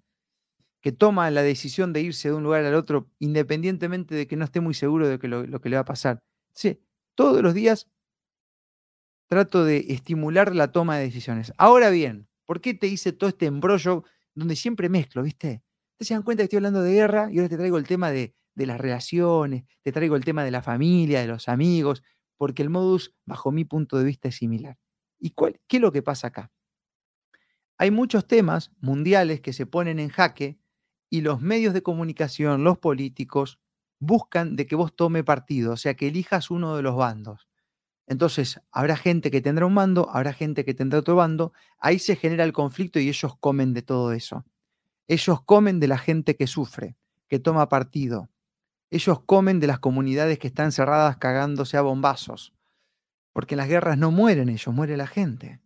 que 0.81 0.91
toma 0.91 1.29
la 1.31 1.43
decisión 1.43 1.93
de 1.93 2.01
irse 2.01 2.29
de 2.29 2.35
un 2.35 2.43
lugar 2.43 2.65
al 2.65 2.75
otro 2.75 3.09
independientemente 3.19 4.15
de 4.15 4.27
que 4.27 4.35
no 4.35 4.45
esté 4.45 4.59
muy 4.59 4.73
seguro 4.73 5.07
de 5.07 5.17
lo, 5.27 5.61
que 5.61 5.69
le 5.69 5.75
va 5.75 5.81
a 5.81 5.85
pasar. 5.85 6.19
Sí, 6.53 6.81
todos 7.15 7.41
los 7.41 7.53
días 7.53 7.87
trato 9.27 9.63
de 9.63 9.85
estimular 9.89 10.55
la 10.55 10.71
toma 10.71 10.97
de 10.97 11.03
decisiones. 11.03 11.53
Ahora 11.57 11.91
bien, 11.91 12.27
¿por 12.45 12.61
qué 12.61 12.73
te 12.73 12.87
hice 12.87 13.13
todo 13.13 13.29
este 13.29 13.45
embrollo 13.45 14.03
donde 14.33 14.55
siempre 14.55 14.89
mezclo, 14.89 15.21
viste? 15.21 15.61
Te 15.97 16.05
se 16.05 16.15
dan 16.15 16.23
cuenta 16.23 16.41
que 16.41 16.45
estoy 16.45 16.57
hablando 16.57 16.81
de 16.81 16.93
guerra 16.93 17.29
y 17.31 17.37
ahora 17.37 17.49
te 17.49 17.57
traigo 17.57 17.77
el 17.77 17.85
tema 17.85 18.09
de, 18.09 18.33
de 18.55 18.65
las 18.65 18.79
relaciones, 18.79 19.65
te 19.83 19.91
traigo 19.91 20.15
el 20.15 20.25
tema 20.25 20.43
de 20.43 20.51
la 20.51 20.63
familia, 20.63 21.21
de 21.21 21.27
los 21.27 21.47
amigos, 21.47 22.01
porque 22.37 22.63
el 22.63 22.69
modus, 22.69 23.13
bajo 23.25 23.51
mi 23.51 23.65
punto 23.65 23.97
de 23.97 24.05
vista, 24.05 24.29
es 24.29 24.37
similar. 24.37 24.77
¿Y 25.19 25.31
cuál, 25.31 25.59
qué 25.67 25.77
es 25.77 25.81
lo 25.81 25.91
que 25.91 26.01
pasa 26.01 26.27
acá? 26.27 26.51
Hay 27.79 27.91
muchos 27.91 28.27
temas 28.27 28.71
mundiales 28.81 29.39
que 29.39 29.53
se 29.53 29.65
ponen 29.65 29.99
en 29.99 30.09
jaque 30.09 30.59
y 31.09 31.21
los 31.21 31.39
medios 31.39 31.73
de 31.73 31.81
comunicación, 31.81 32.65
los 32.65 32.77
políticos, 32.77 33.57
buscan 33.99 34.57
de 34.57 34.67
que 34.67 34.75
vos 34.75 34.93
tome 34.93 35.23
partido, 35.23 35.71
o 35.71 35.77
sea, 35.77 35.93
que 35.93 36.09
elijas 36.09 36.51
uno 36.51 36.75
de 36.75 36.81
los 36.81 36.97
bandos. 36.97 37.47
Entonces, 38.05 38.59
habrá 38.73 38.97
gente 38.97 39.31
que 39.31 39.39
tendrá 39.39 39.65
un 39.65 39.75
bando, 39.75 40.09
habrá 40.11 40.33
gente 40.33 40.65
que 40.65 40.73
tendrá 40.73 40.99
otro 40.99 41.15
bando, 41.15 41.53
ahí 41.79 41.99
se 41.99 42.17
genera 42.17 42.43
el 42.43 42.51
conflicto 42.51 42.99
y 42.99 43.07
ellos 43.07 43.37
comen 43.39 43.73
de 43.73 43.81
todo 43.81 44.11
eso. 44.11 44.45
Ellos 45.07 45.41
comen 45.43 45.79
de 45.79 45.87
la 45.87 45.97
gente 45.97 46.35
que 46.35 46.47
sufre, 46.47 46.97
que 47.29 47.39
toma 47.39 47.69
partido. 47.69 48.29
Ellos 48.91 49.21
comen 49.25 49.61
de 49.61 49.67
las 49.67 49.79
comunidades 49.79 50.37
que 50.37 50.47
están 50.47 50.73
cerradas 50.73 51.15
cagándose 51.15 51.77
a 51.77 51.81
bombazos. 51.81 52.51
Porque 53.31 53.55
en 53.55 53.59
las 53.59 53.69
guerras 53.69 53.97
no 53.97 54.11
mueren 54.11 54.49
ellos, 54.49 54.75
muere 54.75 54.97
la 54.97 55.07
gente. 55.07 55.61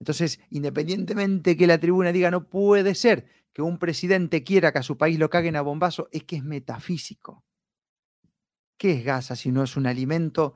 Entonces, 0.00 0.40
independientemente 0.50 1.56
que 1.56 1.66
la 1.66 1.78
tribuna 1.78 2.12
diga 2.12 2.30
no 2.30 2.48
puede 2.48 2.94
ser 2.94 3.26
que 3.52 3.62
un 3.62 3.78
presidente 3.78 4.44
quiera 4.44 4.72
que 4.72 4.78
a 4.78 4.82
su 4.82 4.96
país 4.96 5.18
lo 5.18 5.30
caguen 5.30 5.56
a 5.56 5.62
bombazo, 5.62 6.08
es 6.12 6.24
que 6.24 6.36
es 6.36 6.44
metafísico. 6.44 7.44
¿Qué 8.76 8.92
es 8.92 9.04
Gaza 9.04 9.34
si 9.34 9.50
no 9.50 9.64
es 9.64 9.76
un 9.76 9.86
alimento 9.86 10.54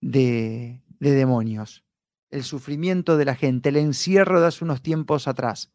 de, 0.00 0.82
de 0.98 1.10
demonios? 1.12 1.84
El 2.30 2.42
sufrimiento 2.42 3.16
de 3.16 3.24
la 3.24 3.36
gente, 3.36 3.68
el 3.68 3.76
encierro 3.76 4.40
de 4.40 4.48
hace 4.48 4.64
unos 4.64 4.82
tiempos 4.82 5.28
atrás. 5.28 5.72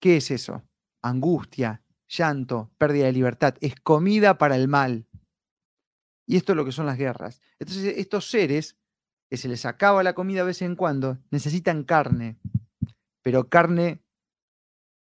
¿Qué 0.00 0.16
es 0.16 0.30
eso? 0.30 0.62
Angustia, 1.02 1.82
llanto, 2.08 2.70
pérdida 2.78 3.06
de 3.06 3.12
libertad. 3.12 3.54
Es 3.60 3.74
comida 3.76 4.38
para 4.38 4.56
el 4.56 4.68
mal. 4.68 5.06
Y 6.26 6.36
esto 6.36 6.52
es 6.52 6.56
lo 6.56 6.64
que 6.64 6.72
son 6.72 6.86
las 6.86 6.98
guerras. 6.98 7.40
Entonces, 7.58 7.98
estos 7.98 8.28
seres 8.28 8.76
que 9.28 9.36
se 9.36 9.48
les 9.48 9.66
acaba 9.66 10.02
la 10.02 10.14
comida 10.14 10.40
de 10.40 10.46
vez 10.46 10.62
en 10.62 10.76
cuando, 10.76 11.18
necesitan 11.30 11.84
carne, 11.84 12.38
pero 13.22 13.48
carne 13.48 14.02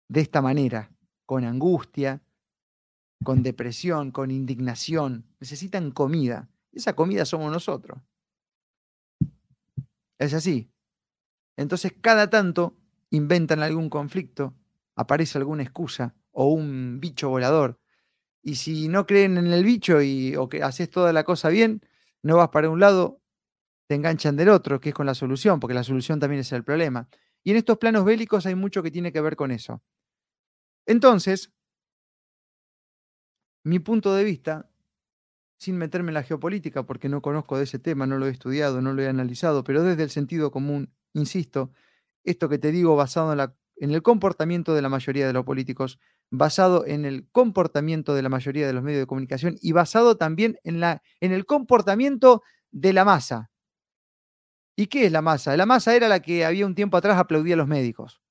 de 0.08 0.20
esta 0.20 0.40
manera, 0.40 0.90
con 1.26 1.44
angustia, 1.44 2.22
con 3.22 3.42
depresión, 3.42 4.10
con 4.10 4.30
indignación, 4.30 5.26
necesitan 5.40 5.90
comida. 5.90 6.48
Esa 6.72 6.94
comida 6.94 7.24
somos 7.24 7.52
nosotros. 7.52 8.00
Es 10.18 10.34
así. 10.34 10.70
Entonces, 11.56 11.92
cada 12.00 12.30
tanto 12.30 12.76
inventan 13.10 13.62
algún 13.62 13.90
conflicto, 13.90 14.54
aparece 14.94 15.38
alguna 15.38 15.62
excusa 15.62 16.14
o 16.30 16.46
un 16.52 17.00
bicho 17.00 17.28
volador. 17.28 17.78
Y 18.42 18.54
si 18.54 18.88
no 18.88 19.06
creen 19.06 19.36
en 19.36 19.48
el 19.48 19.64
bicho 19.64 20.00
y, 20.00 20.36
o 20.36 20.48
que 20.48 20.62
haces 20.62 20.88
toda 20.90 21.12
la 21.12 21.24
cosa 21.24 21.48
bien, 21.48 21.82
no 22.22 22.36
vas 22.36 22.48
para 22.48 22.70
un 22.70 22.80
lado 22.80 23.20
te 23.88 23.94
enganchan 23.94 24.36
del 24.36 24.50
otro, 24.50 24.80
que 24.80 24.90
es 24.90 24.94
con 24.94 25.06
la 25.06 25.14
solución, 25.14 25.58
porque 25.58 25.74
la 25.74 25.82
solución 25.82 26.20
también 26.20 26.40
es 26.40 26.52
el 26.52 26.62
problema. 26.62 27.08
Y 27.42 27.50
en 27.52 27.56
estos 27.56 27.78
planos 27.78 28.04
bélicos 28.04 28.44
hay 28.44 28.54
mucho 28.54 28.82
que 28.82 28.90
tiene 28.90 29.12
que 29.12 29.20
ver 29.22 29.34
con 29.34 29.50
eso. 29.50 29.82
Entonces, 30.86 31.52
mi 33.64 33.78
punto 33.78 34.14
de 34.14 34.24
vista, 34.24 34.70
sin 35.58 35.78
meterme 35.78 36.10
en 36.10 36.14
la 36.14 36.22
geopolítica, 36.22 36.84
porque 36.84 37.08
no 37.08 37.22
conozco 37.22 37.56
de 37.56 37.64
ese 37.64 37.78
tema, 37.78 38.06
no 38.06 38.18
lo 38.18 38.26
he 38.26 38.30
estudiado, 38.30 38.82
no 38.82 38.92
lo 38.92 39.02
he 39.02 39.08
analizado, 39.08 39.64
pero 39.64 39.82
desde 39.82 40.02
el 40.02 40.10
sentido 40.10 40.50
común, 40.50 40.92
insisto, 41.14 41.72
esto 42.24 42.50
que 42.50 42.58
te 42.58 42.70
digo 42.70 42.94
basado 42.94 43.32
en, 43.32 43.90
el 43.90 44.02
comportamiento 44.02 44.74
de 44.74 44.82
la 44.82 44.90
mayoría 44.90 45.26
de 45.26 45.32
los 45.32 45.46
políticos, 45.46 45.98
basado 46.30 46.84
en 46.86 47.06
el 47.06 47.26
comportamiento 47.30 48.14
de 48.14 48.22
la 48.22 48.28
mayoría 48.28 48.66
de 48.66 48.74
los 48.74 48.82
medios 48.82 49.00
de 49.00 49.06
comunicación 49.06 49.56
y 49.62 49.72
basado 49.72 50.18
también 50.18 50.58
en, 50.62 50.78
la, 50.78 51.02
en 51.20 51.32
el 51.32 51.46
comportamiento 51.46 52.42
de 52.70 52.92
la 52.92 53.06
masa, 53.06 53.50
¿Y 54.78 54.86
qué 54.86 55.06
es 55.06 55.10
la 55.10 55.22
masa? 55.22 55.56
La 55.56 55.66
masa 55.66 55.96
era 55.96 56.06
la 56.06 56.20
que 56.20 56.44
había 56.44 56.64
un 56.64 56.76
tiempo 56.76 56.96
atrás 56.96 57.18
aplaudía 57.18 57.54
a 57.54 57.56
los 57.56 57.66
médicos. 57.66 58.22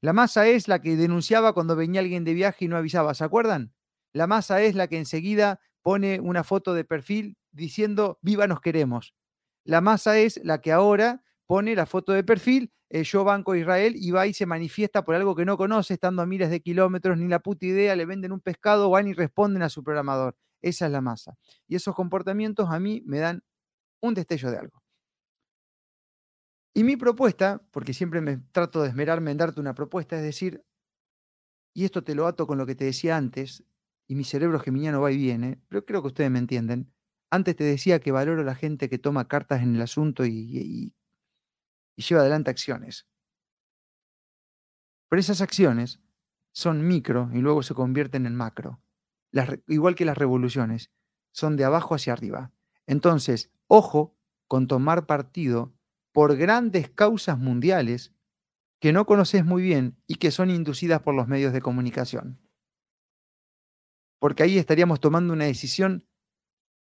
La 0.00 0.14
masa 0.14 0.48
es 0.48 0.66
la 0.66 0.80
que 0.80 0.96
denunciaba 0.96 1.52
cuando 1.52 1.76
venía 1.76 2.00
alguien 2.00 2.24
de 2.24 2.32
viaje 2.32 2.64
y 2.64 2.68
no 2.68 2.78
avisaba, 2.78 3.12
¿se 3.12 3.22
acuerdan? 3.22 3.74
La 4.14 4.26
masa 4.26 4.62
es 4.62 4.74
la 4.74 4.88
que 4.88 4.96
enseguida 4.96 5.60
pone 5.82 6.20
una 6.20 6.42
foto 6.42 6.72
de 6.72 6.86
perfil 6.86 7.36
diciendo, 7.52 8.18
viva 8.22 8.46
nos 8.46 8.62
queremos. 8.62 9.14
La 9.62 9.82
masa 9.82 10.18
es 10.18 10.40
la 10.42 10.62
que 10.62 10.72
ahora 10.72 11.22
pone 11.44 11.74
la 11.74 11.84
foto 11.84 12.12
de 12.14 12.24
perfil, 12.24 12.72
eh, 12.88 13.04
yo 13.04 13.22
banco 13.24 13.54
Israel 13.54 13.92
y 13.94 14.10
va 14.10 14.26
y 14.26 14.32
se 14.32 14.46
manifiesta 14.46 15.04
por 15.04 15.16
algo 15.16 15.36
que 15.36 15.44
no 15.44 15.58
conoce, 15.58 15.92
estando 15.92 16.22
a 16.22 16.26
miles 16.26 16.48
de 16.48 16.60
kilómetros, 16.62 17.18
ni 17.18 17.28
la 17.28 17.40
puta 17.40 17.66
idea, 17.66 17.94
le 17.94 18.06
venden 18.06 18.32
un 18.32 18.40
pescado, 18.40 18.88
van 18.88 19.06
y 19.06 19.12
responden 19.12 19.62
a 19.62 19.68
su 19.68 19.84
programador. 19.84 20.34
Esa 20.62 20.86
es 20.86 20.92
la 20.92 21.02
masa. 21.02 21.36
Y 21.66 21.76
esos 21.76 21.94
comportamientos 21.94 22.70
a 22.70 22.80
mí 22.80 23.02
me 23.04 23.18
dan 23.18 23.42
un 24.00 24.14
destello 24.14 24.50
de 24.50 24.56
algo. 24.56 24.82
Y 26.74 26.84
mi 26.84 26.96
propuesta, 26.96 27.62
porque 27.72 27.92
siempre 27.92 28.20
me 28.20 28.38
trato 28.52 28.82
de 28.82 28.88
esmerarme 28.88 29.30
en 29.32 29.38
darte 29.38 29.60
una 29.60 29.74
propuesta, 29.74 30.16
es 30.16 30.22
decir, 30.22 30.64
y 31.74 31.84
esto 31.84 32.02
te 32.02 32.14
lo 32.14 32.26
ato 32.26 32.46
con 32.46 32.58
lo 32.58 32.66
que 32.66 32.74
te 32.74 32.84
decía 32.84 33.16
antes, 33.16 33.64
y 34.06 34.14
mi 34.14 34.24
cerebro 34.24 34.58
geminiano 34.58 35.00
va 35.00 35.12
y 35.12 35.16
viene, 35.16 35.60
pero 35.68 35.84
creo 35.84 36.02
que 36.02 36.08
ustedes 36.08 36.30
me 36.30 36.38
entienden. 36.38 36.92
Antes 37.30 37.56
te 37.56 37.64
decía 37.64 38.00
que 38.00 38.10
valoro 38.10 38.40
a 38.40 38.44
la 38.44 38.54
gente 38.54 38.88
que 38.88 38.98
toma 38.98 39.28
cartas 39.28 39.62
en 39.62 39.74
el 39.76 39.82
asunto 39.82 40.24
y, 40.24 40.94
y 41.96 42.02
lleva 42.02 42.22
adelante 42.22 42.50
acciones. 42.50 43.06
Pero 45.08 45.20
esas 45.20 45.40
acciones 45.40 46.00
son 46.52 46.86
micro 46.86 47.30
y 47.32 47.38
luego 47.38 47.62
se 47.62 47.74
convierten 47.74 48.26
en 48.26 48.34
macro. 48.34 48.80
igual 49.66 49.94
que 49.94 50.04
las 50.04 50.18
revoluciones, 50.18 50.90
son 51.32 51.56
de 51.56 51.64
abajo 51.64 51.94
hacia 51.94 52.14
arriba. 52.14 52.52
Entonces, 52.86 53.50
ojo 53.66 54.16
con 54.46 54.66
tomar 54.66 55.06
partido 55.06 55.74
por 56.18 56.36
grandes 56.36 56.90
causas 56.90 57.38
mundiales 57.38 58.12
que 58.80 58.92
no 58.92 59.06
conoces 59.06 59.44
muy 59.44 59.62
bien 59.62 60.02
y 60.08 60.16
que 60.16 60.32
son 60.32 60.50
inducidas 60.50 61.00
por 61.00 61.14
los 61.14 61.28
medios 61.28 61.52
de 61.52 61.60
comunicación. 61.60 62.40
Porque 64.18 64.42
ahí 64.42 64.58
estaríamos 64.58 64.98
tomando 64.98 65.32
una 65.32 65.44
decisión 65.44 66.08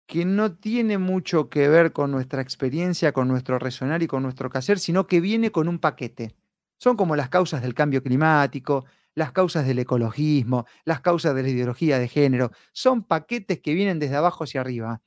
que 0.07 0.23
no 0.23 0.55
tiene 0.55 0.99
mucho 0.99 1.49
que 1.49 1.67
ver 1.67 1.91
con 1.91 2.11
nuestra 2.11 2.41
experiencia, 2.41 3.11
con 3.11 3.27
nuestro 3.27 3.59
resonar 3.59 4.01
y 4.01 4.07
con 4.07 4.23
nuestro 4.23 4.49
hacer, 4.53 4.79
sino 4.79 5.05
que 5.05 5.19
viene 5.19 5.51
con 5.51 5.67
un 5.67 5.79
paquete. 5.79 6.33
Son 6.79 6.95
como 6.95 7.17
las 7.17 7.27
causas 7.27 7.61
del 7.61 7.73
cambio 7.73 8.01
climático, 8.01 8.85
las 9.15 9.33
causas 9.33 9.67
del 9.67 9.79
ecologismo, 9.79 10.65
las 10.85 11.01
causas 11.01 11.35
de 11.35 11.43
la 11.43 11.49
ideología 11.49 11.99
de 11.99 12.07
género. 12.07 12.51
Son 12.71 13.03
paquetes 13.03 13.59
que 13.59 13.73
vienen 13.73 13.99
desde 13.99 14.15
abajo 14.15 14.45
hacia 14.45 14.61
arriba. 14.61 15.01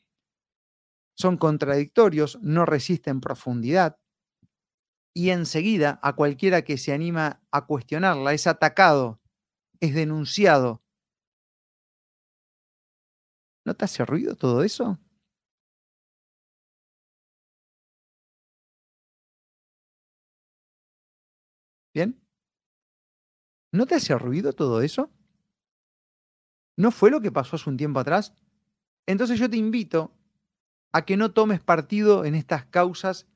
Son 1.17 1.39
contradictorios, 1.39 2.39
no 2.43 2.67
resisten 2.67 3.23
profundidad. 3.23 3.97
Y 5.19 5.31
enseguida 5.31 5.99
a 6.01 6.15
cualquiera 6.15 6.63
que 6.63 6.79
se 6.79 6.93
anima 6.93 7.43
a 7.51 7.67
cuestionarla 7.67 8.35
es 8.35 8.47
atacado, 8.47 9.21
es 9.81 9.93
denunciado. 9.93 10.81
¿No 13.65 13.75
te 13.75 13.85
hace 13.85 14.05
ruido 14.05 14.37
todo 14.37 14.63
eso? 14.63 15.01
¿Bien? 21.93 22.23
¿No 23.73 23.87
te 23.87 23.97
hace 23.97 24.17
ruido 24.17 24.53
todo 24.53 24.83
eso? 24.83 25.11
¿No 26.77 26.93
fue 26.93 27.11
lo 27.11 27.21
que 27.21 27.33
pasó 27.33 27.57
hace 27.57 27.69
un 27.69 27.77
tiempo 27.77 27.99
atrás? 27.99 28.35
Entonces 29.05 29.41
yo 29.41 29.51
te 29.51 29.57
invito 29.57 30.15
a 30.93 31.05
que 31.05 31.17
no 31.17 31.33
tomes 31.33 31.61
partido 31.61 32.25
en 32.25 32.37
estas 32.37 32.67
causas 32.67 33.27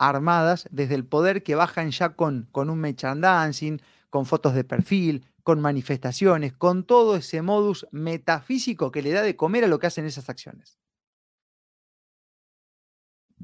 armadas 0.00 0.66
desde 0.72 0.96
el 0.96 1.06
poder 1.06 1.44
que 1.44 1.54
bajan 1.54 1.90
ya 1.92 2.16
con, 2.16 2.48
con 2.50 2.70
un 2.70 2.80
merchandising, 2.80 3.80
con 4.08 4.26
fotos 4.26 4.54
de 4.54 4.64
perfil, 4.64 5.26
con 5.44 5.60
manifestaciones, 5.60 6.52
con 6.52 6.84
todo 6.84 7.16
ese 7.16 7.42
modus 7.42 7.86
metafísico 7.92 8.90
que 8.90 9.02
le 9.02 9.12
da 9.12 9.22
de 9.22 9.36
comer 9.36 9.64
a 9.64 9.68
lo 9.68 9.78
que 9.78 9.86
hacen 9.86 10.06
esas 10.06 10.28
acciones. 10.28 10.78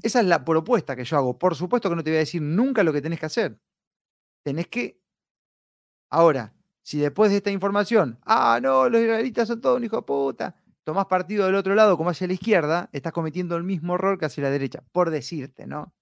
Esa 0.01 0.19
es 0.19 0.25
la 0.25 0.43
propuesta 0.43 0.95
que 0.95 1.05
yo 1.05 1.17
hago. 1.17 1.37
Por 1.39 1.55
supuesto 1.55 1.89
que 1.89 1.95
no 1.95 2.03
te 2.03 2.11
voy 2.11 2.17
a 2.17 2.19
decir 2.19 2.41
nunca 2.41 2.83
lo 2.83 2.93
que 2.93 3.01
tenés 3.01 3.19
que 3.19 3.25
hacer. 3.27 3.59
Tenés 4.43 4.67
que 4.67 5.01
Ahora, 6.09 6.53
si 6.83 6.99
después 6.99 7.31
de 7.31 7.37
esta 7.37 7.51
información, 7.51 8.19
ah, 8.23 8.59
no, 8.61 8.89
los 8.89 9.01
israelitas 9.01 9.47
son 9.47 9.61
todos 9.61 9.77
un 9.77 9.83
hijo 9.83 9.97
de 9.97 10.01
puta, 10.03 10.55
tomás 10.83 11.05
partido 11.07 11.45
del 11.45 11.55
otro 11.55 11.75
lado 11.75 11.97
como 11.97 12.11
hacia 12.11 12.27
la 12.27 12.33
izquierda, 12.33 12.89
estás 12.93 13.11
cometiendo 13.13 13.55
el 13.57 13.63
mismo 13.63 13.95
error 13.95 14.17
que 14.17 14.25
hacia 14.25 14.43
la 14.43 14.49
derecha, 14.49 14.83
por 14.93 15.09
decirte, 15.09 15.67
¿no? 15.67 15.93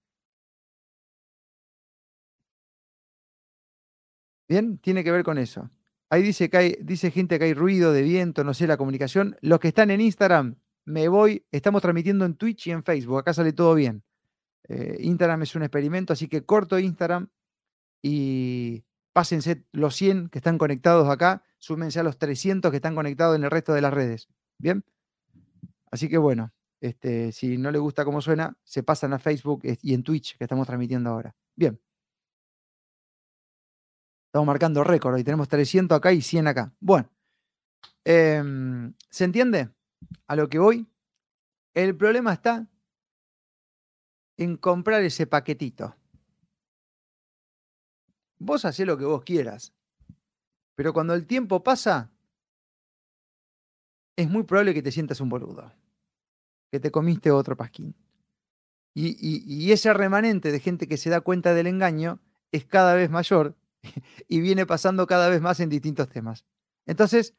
Bien, 4.47 4.77
tiene 4.77 5.03
que 5.03 5.11
ver 5.11 5.23
con 5.23 5.37
eso. 5.37 5.69
Ahí 6.09 6.21
dice 6.21 6.49
que 6.49 6.57
hay, 6.57 6.77
dice 6.81 7.11
gente 7.11 7.39
que 7.39 7.45
hay 7.45 7.53
ruido 7.53 7.91
de 7.91 8.03
viento, 8.03 8.43
no 8.43 8.53
sé, 8.53 8.67
la 8.67 8.77
comunicación. 8.77 9.37
Los 9.41 9.59
que 9.59 9.69
están 9.69 9.89
en 9.89 10.01
Instagram, 10.01 10.55
me 10.85 11.07
voy, 11.07 11.45
estamos 11.51 11.81
transmitiendo 11.81 12.25
en 12.25 12.35
Twitch 12.35 12.67
y 12.67 12.71
en 12.71 12.83
Facebook, 12.83 13.19
acá 13.19 13.33
sale 13.33 13.53
todo 13.53 13.73
bien. 13.73 14.03
Eh, 14.67 14.97
Instagram 15.01 15.43
es 15.43 15.55
un 15.55 15.63
experimento, 15.63 16.13
así 16.13 16.27
que 16.27 16.43
corto 16.43 16.77
Instagram 16.77 17.29
y 18.01 18.83
pásense 19.13 19.65
los 19.71 19.95
100 19.95 20.29
que 20.29 20.39
están 20.39 20.57
conectados 20.57 21.09
acá, 21.09 21.43
súmense 21.57 21.99
a 21.99 22.03
los 22.03 22.17
300 22.17 22.69
que 22.69 22.77
están 22.77 22.95
conectados 22.95 23.35
en 23.35 23.43
el 23.43 23.51
resto 23.51 23.73
de 23.73 23.81
las 23.81 23.93
redes. 23.93 24.27
¿Bien? 24.59 24.83
Así 25.91 26.07
que 26.07 26.17
bueno, 26.17 26.53
este, 26.81 27.31
si 27.31 27.57
no 27.57 27.71
le 27.71 27.79
gusta 27.79 28.05
cómo 28.05 28.21
suena, 28.21 28.57
se 28.63 28.83
pasan 28.83 29.13
a 29.13 29.19
Facebook 29.19 29.61
y 29.63 29.93
en 29.93 30.03
Twitch 30.03 30.37
que 30.37 30.43
estamos 30.43 30.67
transmitiendo 30.67 31.09
ahora. 31.09 31.35
Bien. 31.55 31.79
Estamos 34.35 34.47
marcando 34.47 34.83
récord 34.83 35.17
y 35.17 35.23
tenemos 35.23 35.47
300 35.47 35.95
acá 35.95 36.11
y 36.11 36.21
100 36.21 36.47
acá. 36.47 36.73
Bueno, 36.81 37.09
em, 38.03 38.93
¿se 39.09 39.23
entiende 39.23 39.69
a 40.27 40.35
lo 40.35 40.49
que 40.49 40.59
voy? 40.59 40.85
El 41.73 41.95
problema 41.95 42.33
está 42.33 42.67
en 44.35 44.57
comprar 44.57 45.03
ese 45.03 45.25
paquetito. 45.25 45.95
Vos 48.37 48.65
hacés 48.65 48.85
lo 48.85 48.97
que 48.97 49.05
vos 49.05 49.23
quieras. 49.23 49.73
Pero 50.75 50.91
cuando 50.91 51.13
el 51.13 51.25
tiempo 51.27 51.63
pasa, 51.63 52.11
es 54.17 54.29
muy 54.29 54.43
probable 54.43 54.73
que 54.73 54.83
te 54.83 54.91
sientas 54.91 55.21
un 55.21 55.29
boludo. 55.29 55.71
Que 56.73 56.81
te 56.81 56.91
comiste 56.91 57.31
otro 57.31 57.55
pasquín. 57.55 57.95
Y, 58.93 59.15
y, 59.17 59.71
ese 59.71 59.93
remanente 59.93 60.51
de 60.51 60.59
gente 60.59 60.89
que 60.89 60.97
se 60.97 61.09
da 61.09 61.21
cuenta 61.21 61.53
del 61.53 61.67
engaño 61.67 62.19
es 62.51 62.65
cada 62.65 62.95
vez 62.95 63.09
mayor 63.09 63.55
y 64.27 64.41
viene 64.41 64.65
pasando 64.65 65.07
cada 65.07 65.29
vez 65.29 65.41
más 65.41 65.59
en 65.59 65.69
distintos 65.69 66.09
temas. 66.09 66.45
Entonces, 66.85 67.35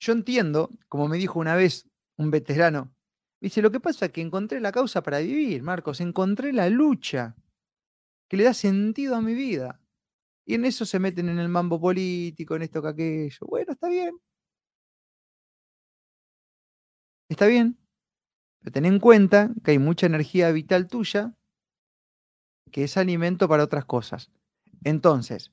yo 0.00 0.12
entiendo, 0.12 0.70
como 0.88 1.08
me 1.08 1.16
dijo 1.16 1.38
una 1.38 1.54
vez 1.56 1.88
un 2.16 2.30
veterano, 2.30 2.94
dice, 3.40 3.62
lo 3.62 3.70
que 3.70 3.80
pasa 3.80 4.06
es 4.06 4.12
que 4.12 4.20
encontré 4.20 4.60
la 4.60 4.72
causa 4.72 5.02
para 5.02 5.18
vivir, 5.18 5.62
Marcos, 5.62 6.00
encontré 6.00 6.52
la 6.52 6.68
lucha 6.68 7.36
que 8.28 8.36
le 8.36 8.44
da 8.44 8.54
sentido 8.54 9.16
a 9.16 9.22
mi 9.22 9.34
vida. 9.34 9.80
Y 10.46 10.54
en 10.54 10.64
eso 10.64 10.86
se 10.86 10.98
meten 11.00 11.28
en 11.28 11.38
el 11.38 11.48
mambo 11.48 11.80
político, 11.80 12.56
en 12.56 12.62
esto 12.62 12.82
que 12.82 12.88
aquello. 12.88 13.46
Bueno, 13.48 13.72
está 13.72 13.88
bien. 13.88 14.20
Está 17.28 17.46
bien. 17.46 17.78
Pero 18.60 18.72
ten 18.72 18.86
en 18.86 19.00
cuenta 19.00 19.50
que 19.64 19.72
hay 19.72 19.78
mucha 19.78 20.06
energía 20.06 20.50
vital 20.52 20.88
tuya 20.88 21.34
que 22.72 22.84
es 22.84 22.96
alimento 22.96 23.48
para 23.48 23.64
otras 23.64 23.84
cosas. 23.84 24.30
Entonces, 24.84 25.52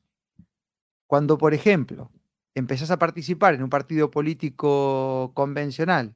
cuando, 1.07 1.37
por 1.37 1.53
ejemplo, 1.53 2.11
empezás 2.55 2.91
a 2.91 2.99
participar 2.99 3.53
en 3.53 3.63
un 3.63 3.69
partido 3.69 4.11
político 4.11 5.31
convencional 5.33 6.15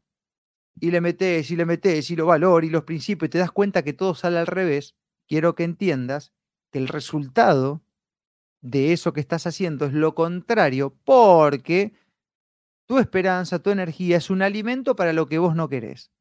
y 0.80 0.92
le 0.92 1.02
metes 1.02 1.50
y 1.52 1.56
le 1.56 1.66
metes 1.66 2.10
y 2.12 2.16
lo 2.16 2.28
valor 2.28 2.64
y 2.64 2.70
los 2.70 2.84
principios 2.84 3.28
y 3.28 3.32
te 3.32 3.38
das 3.40 3.52
cuenta 3.52 3.84
que 3.84 3.94
todo 3.94 4.16
sale 4.16 4.38
al 4.38 4.48
revés, 4.48 4.96
quiero 5.28 5.56
que 5.56 5.64
entiendas 5.64 6.34
que 6.72 6.80
el 6.80 6.88
resultado 6.88 7.84
de 8.62 8.94
eso 8.94 9.14
que 9.14 9.22
estás 9.22 9.48
haciendo 9.48 9.86
es 9.86 9.94
lo 9.94 10.16
contrario, 10.16 10.96
porque 11.04 11.94
tu 12.88 13.00
esperanza, 13.00 13.60
tu 13.60 13.70
energía 13.70 14.18
es 14.18 14.30
un 14.30 14.42
alimento 14.42 14.96
para 14.96 15.14
lo 15.14 15.28
que 15.28 15.40
vos 15.40 15.56
no 15.56 15.70
querés. 15.70 16.12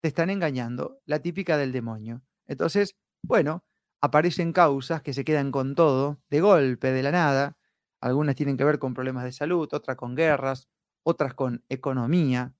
Te 0.00 0.08
están 0.08 0.30
engañando, 0.30 1.00
la 1.06 1.20
típica 1.20 1.56
del 1.56 1.72
demonio. 1.72 2.22
Entonces, 2.46 2.96
bueno, 3.22 3.64
aparecen 4.02 4.52
causas 4.52 5.00
que 5.00 5.14
se 5.14 5.24
quedan 5.24 5.52
con 5.52 5.74
todo, 5.74 6.20
de 6.28 6.40
golpe, 6.40 6.92
de 6.92 7.02
la 7.02 7.12
nada. 7.12 7.56
Algunas 8.00 8.34
tienen 8.34 8.56
que 8.56 8.64
ver 8.64 8.78
con 8.80 8.94
problemas 8.94 9.24
de 9.24 9.32
salud, 9.32 9.68
otras 9.72 9.96
con 9.96 10.16
guerras, 10.16 10.68
otras 11.04 11.34
con 11.34 11.64
economía, 11.68 12.52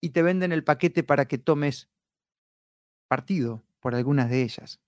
y 0.00 0.10
te 0.10 0.22
venden 0.22 0.52
el 0.52 0.64
paquete 0.64 1.02
para 1.02 1.26
que 1.26 1.38
tomes 1.38 1.90
partido 3.08 3.62
por 3.80 3.94
algunas 3.94 4.30
de 4.30 4.42
ellas. 4.42 4.80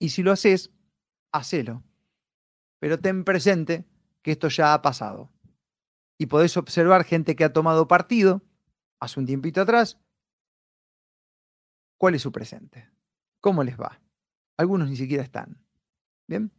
Y 0.00 0.10
si 0.10 0.22
lo 0.22 0.32
haces, 0.32 0.72
hacelo. 1.32 1.84
Pero 2.80 2.98
ten 2.98 3.24
presente 3.24 3.86
que 4.22 4.32
esto 4.32 4.48
ya 4.48 4.74
ha 4.74 4.82
pasado. 4.82 5.30
Y 6.18 6.26
podés 6.26 6.56
observar 6.56 7.04
gente 7.04 7.36
que 7.36 7.44
ha 7.44 7.52
tomado 7.52 7.86
partido 7.86 8.42
hace 8.98 9.20
un 9.20 9.26
tiempito 9.26 9.60
atrás. 9.60 9.98
¿Cuál 11.96 12.14
es 12.14 12.22
su 12.22 12.32
presente? 12.32 12.90
¿Cómo 13.40 13.64
les 13.64 13.78
va? 13.78 14.00
Algunos 14.56 14.88
ni 14.88 14.96
siquiera 14.96 15.22
están. 15.22 15.64
¿Bien? 16.26 16.52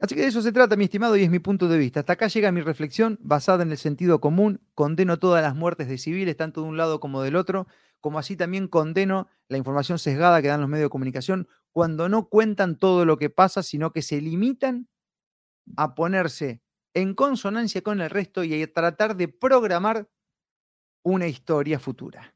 Así 0.00 0.14
que 0.14 0.20
de 0.20 0.28
eso 0.28 0.42
se 0.42 0.52
trata, 0.52 0.76
mi 0.76 0.84
estimado, 0.84 1.16
y 1.16 1.24
es 1.24 1.30
mi 1.30 1.40
punto 1.40 1.66
de 1.66 1.76
vista. 1.76 2.00
Hasta 2.00 2.12
acá 2.12 2.28
llega 2.28 2.52
mi 2.52 2.60
reflexión 2.60 3.18
basada 3.20 3.64
en 3.64 3.72
el 3.72 3.78
sentido 3.78 4.20
común. 4.20 4.60
Condeno 4.74 5.18
todas 5.18 5.42
las 5.42 5.56
muertes 5.56 5.88
de 5.88 5.98
civiles, 5.98 6.36
tanto 6.36 6.62
de 6.62 6.68
un 6.68 6.76
lado 6.76 7.00
como 7.00 7.22
del 7.22 7.34
otro 7.34 7.66
como 8.00 8.18
así 8.18 8.36
también 8.36 8.68
condeno 8.68 9.28
la 9.48 9.58
información 9.58 9.98
sesgada 9.98 10.40
que 10.42 10.48
dan 10.48 10.60
los 10.60 10.68
medios 10.68 10.86
de 10.86 10.90
comunicación 10.90 11.48
cuando 11.72 12.08
no 12.08 12.28
cuentan 12.28 12.76
todo 12.76 13.04
lo 13.04 13.18
que 13.18 13.30
pasa, 13.30 13.62
sino 13.62 13.92
que 13.92 14.02
se 14.02 14.20
limitan 14.20 14.88
a 15.76 15.94
ponerse 15.94 16.62
en 16.94 17.14
consonancia 17.14 17.82
con 17.82 18.00
el 18.00 18.10
resto 18.10 18.44
y 18.44 18.62
a 18.62 18.72
tratar 18.72 19.16
de 19.16 19.28
programar 19.28 20.08
una 21.02 21.26
historia 21.26 21.78
futura. 21.78 22.34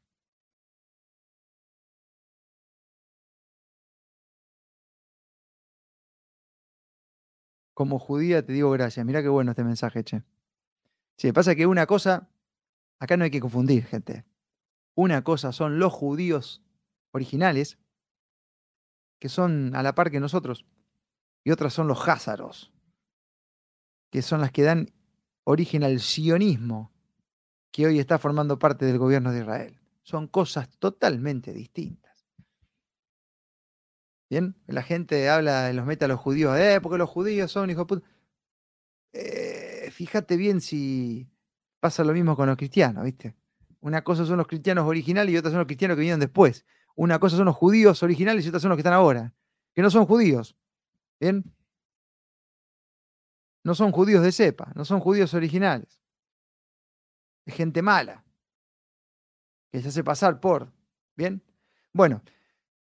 Como 7.73 7.99
judía 7.99 8.45
te 8.45 8.53
digo 8.53 8.71
gracias. 8.71 9.05
Mirá 9.05 9.21
qué 9.21 9.29
bueno 9.29 9.51
este 9.51 9.63
mensaje, 9.63 10.03
che. 10.03 10.23
Sí, 11.17 11.31
pasa 11.31 11.55
que 11.55 11.65
una 11.65 11.85
cosa, 11.85 12.29
acá 12.99 13.17
no 13.17 13.23
hay 13.23 13.31
que 13.31 13.39
confundir, 13.39 13.85
gente. 13.85 14.25
Una 14.95 15.23
cosa 15.23 15.51
son 15.51 15.79
los 15.79 15.93
judíos 15.93 16.61
originales, 17.11 17.77
que 19.19 19.29
son 19.29 19.75
a 19.75 19.83
la 19.83 19.95
par 19.95 20.11
que 20.11 20.19
nosotros, 20.19 20.65
y 21.43 21.51
otras 21.51 21.73
son 21.73 21.87
los 21.87 22.07
házaros, 22.07 22.71
que 24.11 24.21
son 24.21 24.41
las 24.41 24.51
que 24.51 24.63
dan 24.63 24.91
origen 25.43 25.83
al 25.83 25.99
sionismo, 25.99 26.91
que 27.71 27.87
hoy 27.87 27.99
está 27.99 28.19
formando 28.19 28.59
parte 28.59 28.85
del 28.85 28.97
gobierno 28.97 29.31
de 29.31 29.39
Israel. 29.39 29.79
Son 30.03 30.27
cosas 30.27 30.69
totalmente 30.77 31.53
distintas. 31.53 32.02
Bien, 34.33 34.55
la 34.65 34.81
gente 34.81 35.29
habla, 35.29 35.71
los 35.73 35.85
mete 35.85 36.05
a 36.05 36.07
los 36.07 36.19
judíos, 36.19 36.57
eh, 36.57 36.79
porque 36.81 36.97
los 36.97 37.07
judíos 37.07 37.51
son 37.51 37.69
hijos 37.69 37.85
puta. 37.85 38.03
Eh, 39.11 39.91
fíjate 39.91 40.37
bien 40.37 40.59
si 40.59 41.29
pasa 41.79 42.03
lo 42.03 42.13
mismo 42.13 42.35
con 42.35 42.47
los 42.47 42.57
cristianos, 42.57 43.03
¿viste? 43.03 43.35
Una 43.79 44.03
cosa 44.03 44.25
son 44.25 44.37
los 44.37 44.47
cristianos 44.47 44.87
originales 44.87 45.31
y 45.31 45.37
otra 45.37 45.51
son 45.51 45.59
los 45.59 45.67
cristianos 45.67 45.93
que 45.93 45.99
vinieron 45.99 46.19
después. 46.19 46.65
Una 46.95 47.19
cosa 47.19 47.37
son 47.37 47.45
los 47.45 47.55
judíos 47.55 48.01
originales 48.01 48.43
y 48.43 48.47
otra 48.47 48.59
son 48.59 48.69
los 48.69 48.77
que 48.77 48.81
están 48.81 48.93
ahora, 48.93 49.35
que 49.75 49.83
no 49.83 49.91
son 49.91 50.07
judíos. 50.07 50.57
¿Bien? 51.19 51.43
No 53.63 53.75
son 53.75 53.91
judíos 53.91 54.23
de 54.23 54.31
cepa, 54.31 54.71
no 54.73 54.83
son 54.83 54.99
judíos 54.99 55.35
originales. 55.35 56.01
Es 57.45 57.53
gente 57.53 57.83
mala, 57.83 58.25
que 59.71 59.79
se 59.79 59.89
hace 59.89 60.03
pasar 60.03 60.39
por. 60.39 60.73
¿Bien? 61.15 61.43
Bueno, 61.91 62.23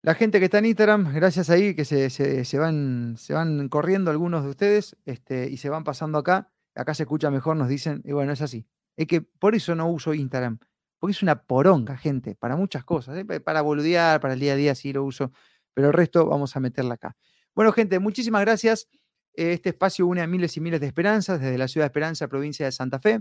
la 0.03 0.15
gente 0.15 0.39
que 0.39 0.47
está 0.47 0.59
en 0.59 0.67
Instagram, 0.67 1.13
gracias 1.13 1.51
ahí, 1.51 1.75
que 1.75 1.85
se, 1.85 2.09
se, 2.09 2.59
van, 2.59 3.17
se 3.19 3.35
van 3.35 3.69
corriendo 3.69 4.11
algunos 4.11 4.45
de 4.45 4.51
ustedes 4.51 4.97
este, 5.05 5.51
y 5.51 5.59
se 5.59 5.69
van 5.69 5.85
pasando 5.85 6.19
acá. 6.19 6.51
Acá 6.75 6.95
se 6.95 7.03
escucha 7.03 7.31
mejor, 7.31 7.57
nos 7.57 7.69
dicen, 7.69 8.01
y 8.05 8.13
bueno, 8.13 8.33
es 8.33 8.41
así. 8.41 8.67
Es 8.97 9.07
que 9.07 9.21
por 9.21 9.55
eso 9.55 9.75
no 9.75 9.91
uso 9.91 10.15
Instagram, 10.15 10.59
porque 10.99 11.13
es 11.13 11.23
una 11.23 11.43
poronga, 11.43 11.99
gente, 11.99 12.35
para 12.35 12.57
muchas 12.57 12.85
cosas. 12.85 13.19
¿eh? 13.19 13.41
Para 13.41 13.61
boludear, 13.61 14.21
para 14.21 14.35
el 14.35 14.41
día 14.41 14.55
a 14.55 14.57
día 14.57 14.75
sí 14.75 14.93
lo 14.93 15.05
uso, 15.05 15.33
pero 15.75 15.89
el 15.89 15.93
resto 15.93 16.27
vamos 16.27 16.57
a 16.57 16.61
meterla 16.61 16.95
acá. 16.95 17.17
Bueno, 17.55 17.73
gente, 17.73 17.99
muchísimas 17.99 18.41
gracias. 18.41 18.89
Este 19.35 19.69
espacio 19.71 20.07
une 20.07 20.23
a 20.23 20.27
miles 20.27 20.57
y 20.57 20.61
miles 20.61 20.81
de 20.81 20.87
esperanzas 20.87 21.41
desde 21.41 21.59
la 21.59 21.69
ciudad 21.69 21.85
de 21.85 21.89
Esperanza, 21.89 22.29
provincia 22.29 22.65
de 22.65 22.73
Santa 22.73 23.01
Fe. 23.01 23.21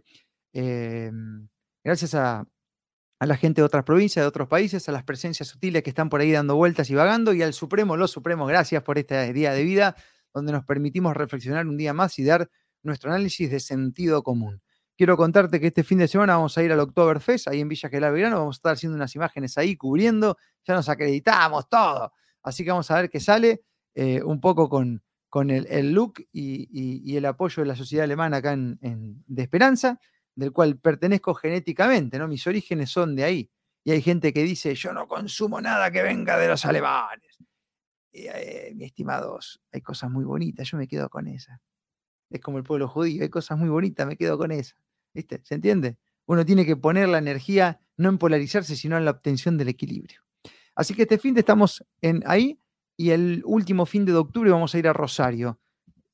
Em, 0.53 1.47
gracias 1.83 2.15
a, 2.15 2.45
la 3.25 3.35
gente 3.35 3.61
de 3.61 3.65
otras 3.65 3.83
provincias, 3.83 4.23
de 4.23 4.27
otros 4.27 4.47
países, 4.47 4.87
a 4.87 4.91
las 4.91 5.03
presencias 5.03 5.49
sutiles 5.49 5.83
que 5.83 5.89
están 5.89 6.09
por 6.09 6.21
ahí 6.21 6.31
dando 6.31 6.55
vueltas 6.55 6.89
y 6.89 6.95
vagando, 6.95 7.33
y 7.33 7.41
al 7.41 7.53
Supremo, 7.53 7.97
los 7.97 8.11
Supremos, 8.11 8.47
gracias 8.47 8.81
por 8.83 8.97
este 8.97 9.33
día 9.33 9.51
de 9.51 9.63
vida, 9.63 9.95
donde 10.33 10.51
nos 10.51 10.63
permitimos 10.65 11.15
reflexionar 11.17 11.67
un 11.67 11.77
día 11.77 11.93
más 11.93 12.17
y 12.19 12.23
dar 12.23 12.49
nuestro 12.81 13.11
análisis 13.11 13.51
de 13.51 13.59
sentido 13.59 14.23
común. 14.23 14.61
Quiero 14.97 15.17
contarte 15.17 15.59
que 15.59 15.67
este 15.67 15.83
fin 15.83 15.97
de 15.97 16.07
semana 16.07 16.35
vamos 16.35 16.57
a 16.57 16.63
ir 16.63 16.71
al 16.71 16.79
Oktoberfest, 16.79 17.47
ahí 17.47 17.61
en 17.61 17.69
Villa 17.69 17.89
Gelá 17.89 18.09
Verano, 18.09 18.39
vamos 18.39 18.55
a 18.55 18.59
estar 18.59 18.73
haciendo 18.73 18.95
unas 18.95 19.15
imágenes 19.15 19.57
ahí 19.57 19.75
cubriendo, 19.75 20.37
ya 20.65 20.73
nos 20.73 20.89
acreditamos 20.89 21.69
todo. 21.69 22.13
Así 22.43 22.63
que 22.63 22.71
vamos 22.71 22.89
a 22.91 22.95
ver 22.95 23.09
qué 23.09 23.19
sale, 23.19 23.63
eh, 23.95 24.21
un 24.23 24.39
poco 24.39 24.69
con, 24.69 25.01
con 25.29 25.51
el, 25.51 25.91
look 25.91 26.25
y, 26.31 27.15
el 27.15 27.25
apoyo 27.25 27.63
de 27.63 27.67
la 27.67 27.75
sociedad 27.75 28.05
alemana 28.05 28.37
acá 28.37 28.53
en, 28.53 28.77
de 29.25 29.41
Esperanza, 29.41 29.99
del 30.39 30.51
cual 30.51 30.77
pertenezco 30.77 31.33
genéticamente, 31.35 32.17
¿no? 32.17 32.27
Mis 32.27 32.45
orígenes 32.47 32.89
son 32.89 33.15
de 33.15 33.23
ahí. 33.23 33.51
Y 33.83 33.91
hay 33.91 34.01
gente 34.01 34.33
que 34.33 34.43
dice, 34.43 34.73
yo 34.75 34.93
no 34.93 35.07
consumo 35.07 35.61
nada 35.61 35.91
que 35.91 36.01
venga 36.01 36.37
de 36.37 36.47
los 36.47 36.65
alemanes. 36.65 37.37
Y, 38.11 38.27
eh, 38.27 38.75
estimados, 38.79 39.61
hay 39.71 39.81
cosas 39.81 40.09
muy 40.09 40.25
bonitas, 40.25 40.69
yo 40.69 40.77
me 40.77 40.87
quedo 40.87 41.09
con 41.09 41.27
esa. 41.27 41.61
Es 42.29 42.39
como 42.41 42.57
el 42.57 42.63
pueblo 42.63 42.87
judío, 42.87 43.23
hay 43.23 43.29
cosas 43.29 43.57
muy 43.57 43.69
bonitas, 43.69 44.07
me 44.07 44.15
quedo 44.15 44.37
con 44.37 44.51
esa. 44.51 44.75
¿Viste? 45.13 45.41
¿Se 45.43 45.55
entiende? 45.55 45.97
Uno 46.25 46.45
tiene 46.45 46.65
que 46.65 46.75
poner 46.75 47.09
la 47.09 47.17
energía 47.17 47.81
no 47.97 48.09
en 48.09 48.17
polarizarse, 48.17 48.75
sino 48.75 48.97
en 48.97 49.05
la 49.05 49.11
obtención 49.11 49.57
del 49.57 49.67
equilibrio. 49.67 50.21
Así 50.75 50.93
que 50.93 51.01
este 51.01 51.17
fin 51.17 51.33
de 51.33 51.41
estamos 51.41 51.83
en 52.01 52.23
ahí 52.25 52.59
y 52.95 53.09
el 53.09 53.41
último 53.45 53.85
fin 53.85 54.05
de 54.05 54.13
octubre 54.13 54.51
vamos 54.51 54.73
a 54.73 54.79
ir 54.79 54.87
a 54.87 54.93
Rosario. 54.93 55.59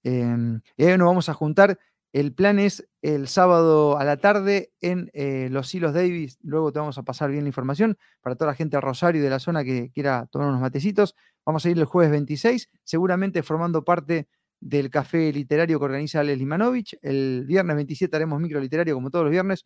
Em, 0.04 0.62
y 0.78 0.86
ahí 0.86 0.98
nos 0.98 1.08
vamos 1.08 1.30
a 1.30 1.34
juntar. 1.34 1.78
El 2.16 2.34
plan 2.34 2.60
es 2.60 2.88
el 3.02 3.28
sábado 3.28 3.98
a 3.98 4.06
la 4.06 4.16
tarde 4.16 4.72
en 4.80 5.12
eh, 5.12 5.50
los 5.52 5.76
Hilos 5.76 5.94
Davis. 5.94 6.40
Luego 6.42 6.72
te 6.72 6.80
vamos 6.80 6.98
a 6.98 7.04
pasar 7.04 7.30
bien 7.30 7.44
la 7.44 7.50
información 7.50 7.98
para 8.22 8.38
toda 8.38 8.52
la 8.52 8.56
gente 8.56 8.78
de 8.78 8.82
Rosario 8.82 9.20
y 9.20 9.24
de 9.26 9.30
la 9.30 9.40
zona 9.40 9.66
que 9.66 9.92
quiera 9.92 10.26
tomar 10.32 10.48
unos 10.48 10.62
matecitos. 10.62 11.14
Vamos 11.46 11.66
a 11.66 11.70
ir 11.70 11.78
el 11.78 11.84
jueves 11.84 12.12
26, 12.12 12.70
seguramente 12.86 13.44
formando 13.44 13.84
parte 13.84 14.30
del 14.62 14.90
café 14.90 15.34
literario 15.34 15.78
que 15.78 15.84
organiza 15.84 16.22
Alex 16.22 16.40
Limanovich. 16.40 16.98
El 17.02 17.44
viernes 17.46 17.76
27 17.76 18.16
haremos 18.16 18.40
micro 18.40 18.62
literario 18.62 18.96
como 18.96 19.12
todos 19.12 19.26
los 19.26 19.32
viernes. 19.32 19.66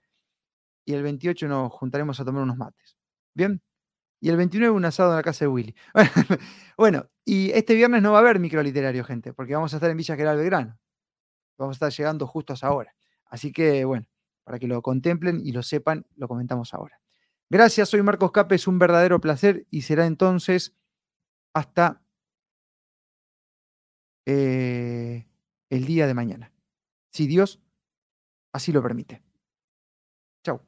Y 0.85 0.93
el 0.93 1.03
28 1.03 1.47
nos 1.47 1.71
juntaremos 1.71 2.19
a 2.19 2.25
tomar 2.25 2.41
unos 2.41 2.57
mates. 2.57 2.97
¿Bien? 3.35 3.61
y 4.21 4.29
el 4.29 4.37
29 4.37 4.75
un 4.75 4.85
asado 4.85 5.11
en 5.11 5.17
la 5.17 5.23
casa 5.23 5.45
de 5.45 5.49
Willy. 5.49 5.75
bueno, 6.77 7.07
y 7.23 7.51
este 7.51 7.75
viernes 7.75 8.01
no 8.01 8.11
va 8.11 8.17
a 8.17 8.21
haber 8.21 8.39
microliterario, 8.39 9.03
gente, 9.03 9.33
porque 9.33 9.53
vamos 9.53 9.71
a 9.73 9.77
estar 9.77 9.89
en 9.91 9.97
Villa 9.97 10.15
General 10.15 10.35
Belgrano. 10.35 10.79
Vamos 11.59 11.75
a 11.75 11.77
estar 11.85 11.91
llegando 11.91 12.25
justo 12.25 12.53
a 12.53 12.55
esa 12.55 12.71
hora. 12.71 12.95
Así 13.25 13.51
que, 13.51 13.85
bueno, 13.85 14.07
para 14.43 14.57
que 14.57 14.67
lo 14.67 14.81
contemplen 14.81 15.41
y 15.45 15.51
lo 15.51 15.61
sepan, 15.61 16.07
lo 16.15 16.27
comentamos 16.27 16.73
ahora. 16.73 16.99
Gracias, 17.49 17.89
soy 17.89 18.01
Marcos 18.01 18.31
Cape, 18.31 18.55
es 18.55 18.67
un 18.67 18.79
verdadero 18.79 19.19
placer 19.19 19.67
y 19.69 19.81
será 19.81 20.05
entonces 20.05 20.75
hasta 21.53 22.01
eh, 24.25 25.27
el 25.69 25.85
día 25.85 26.07
de 26.07 26.13
mañana, 26.13 26.53
si 27.11 27.27
Dios 27.27 27.59
así 28.53 28.71
lo 28.71 28.81
permite. 28.81 29.21
Chao. 30.43 30.63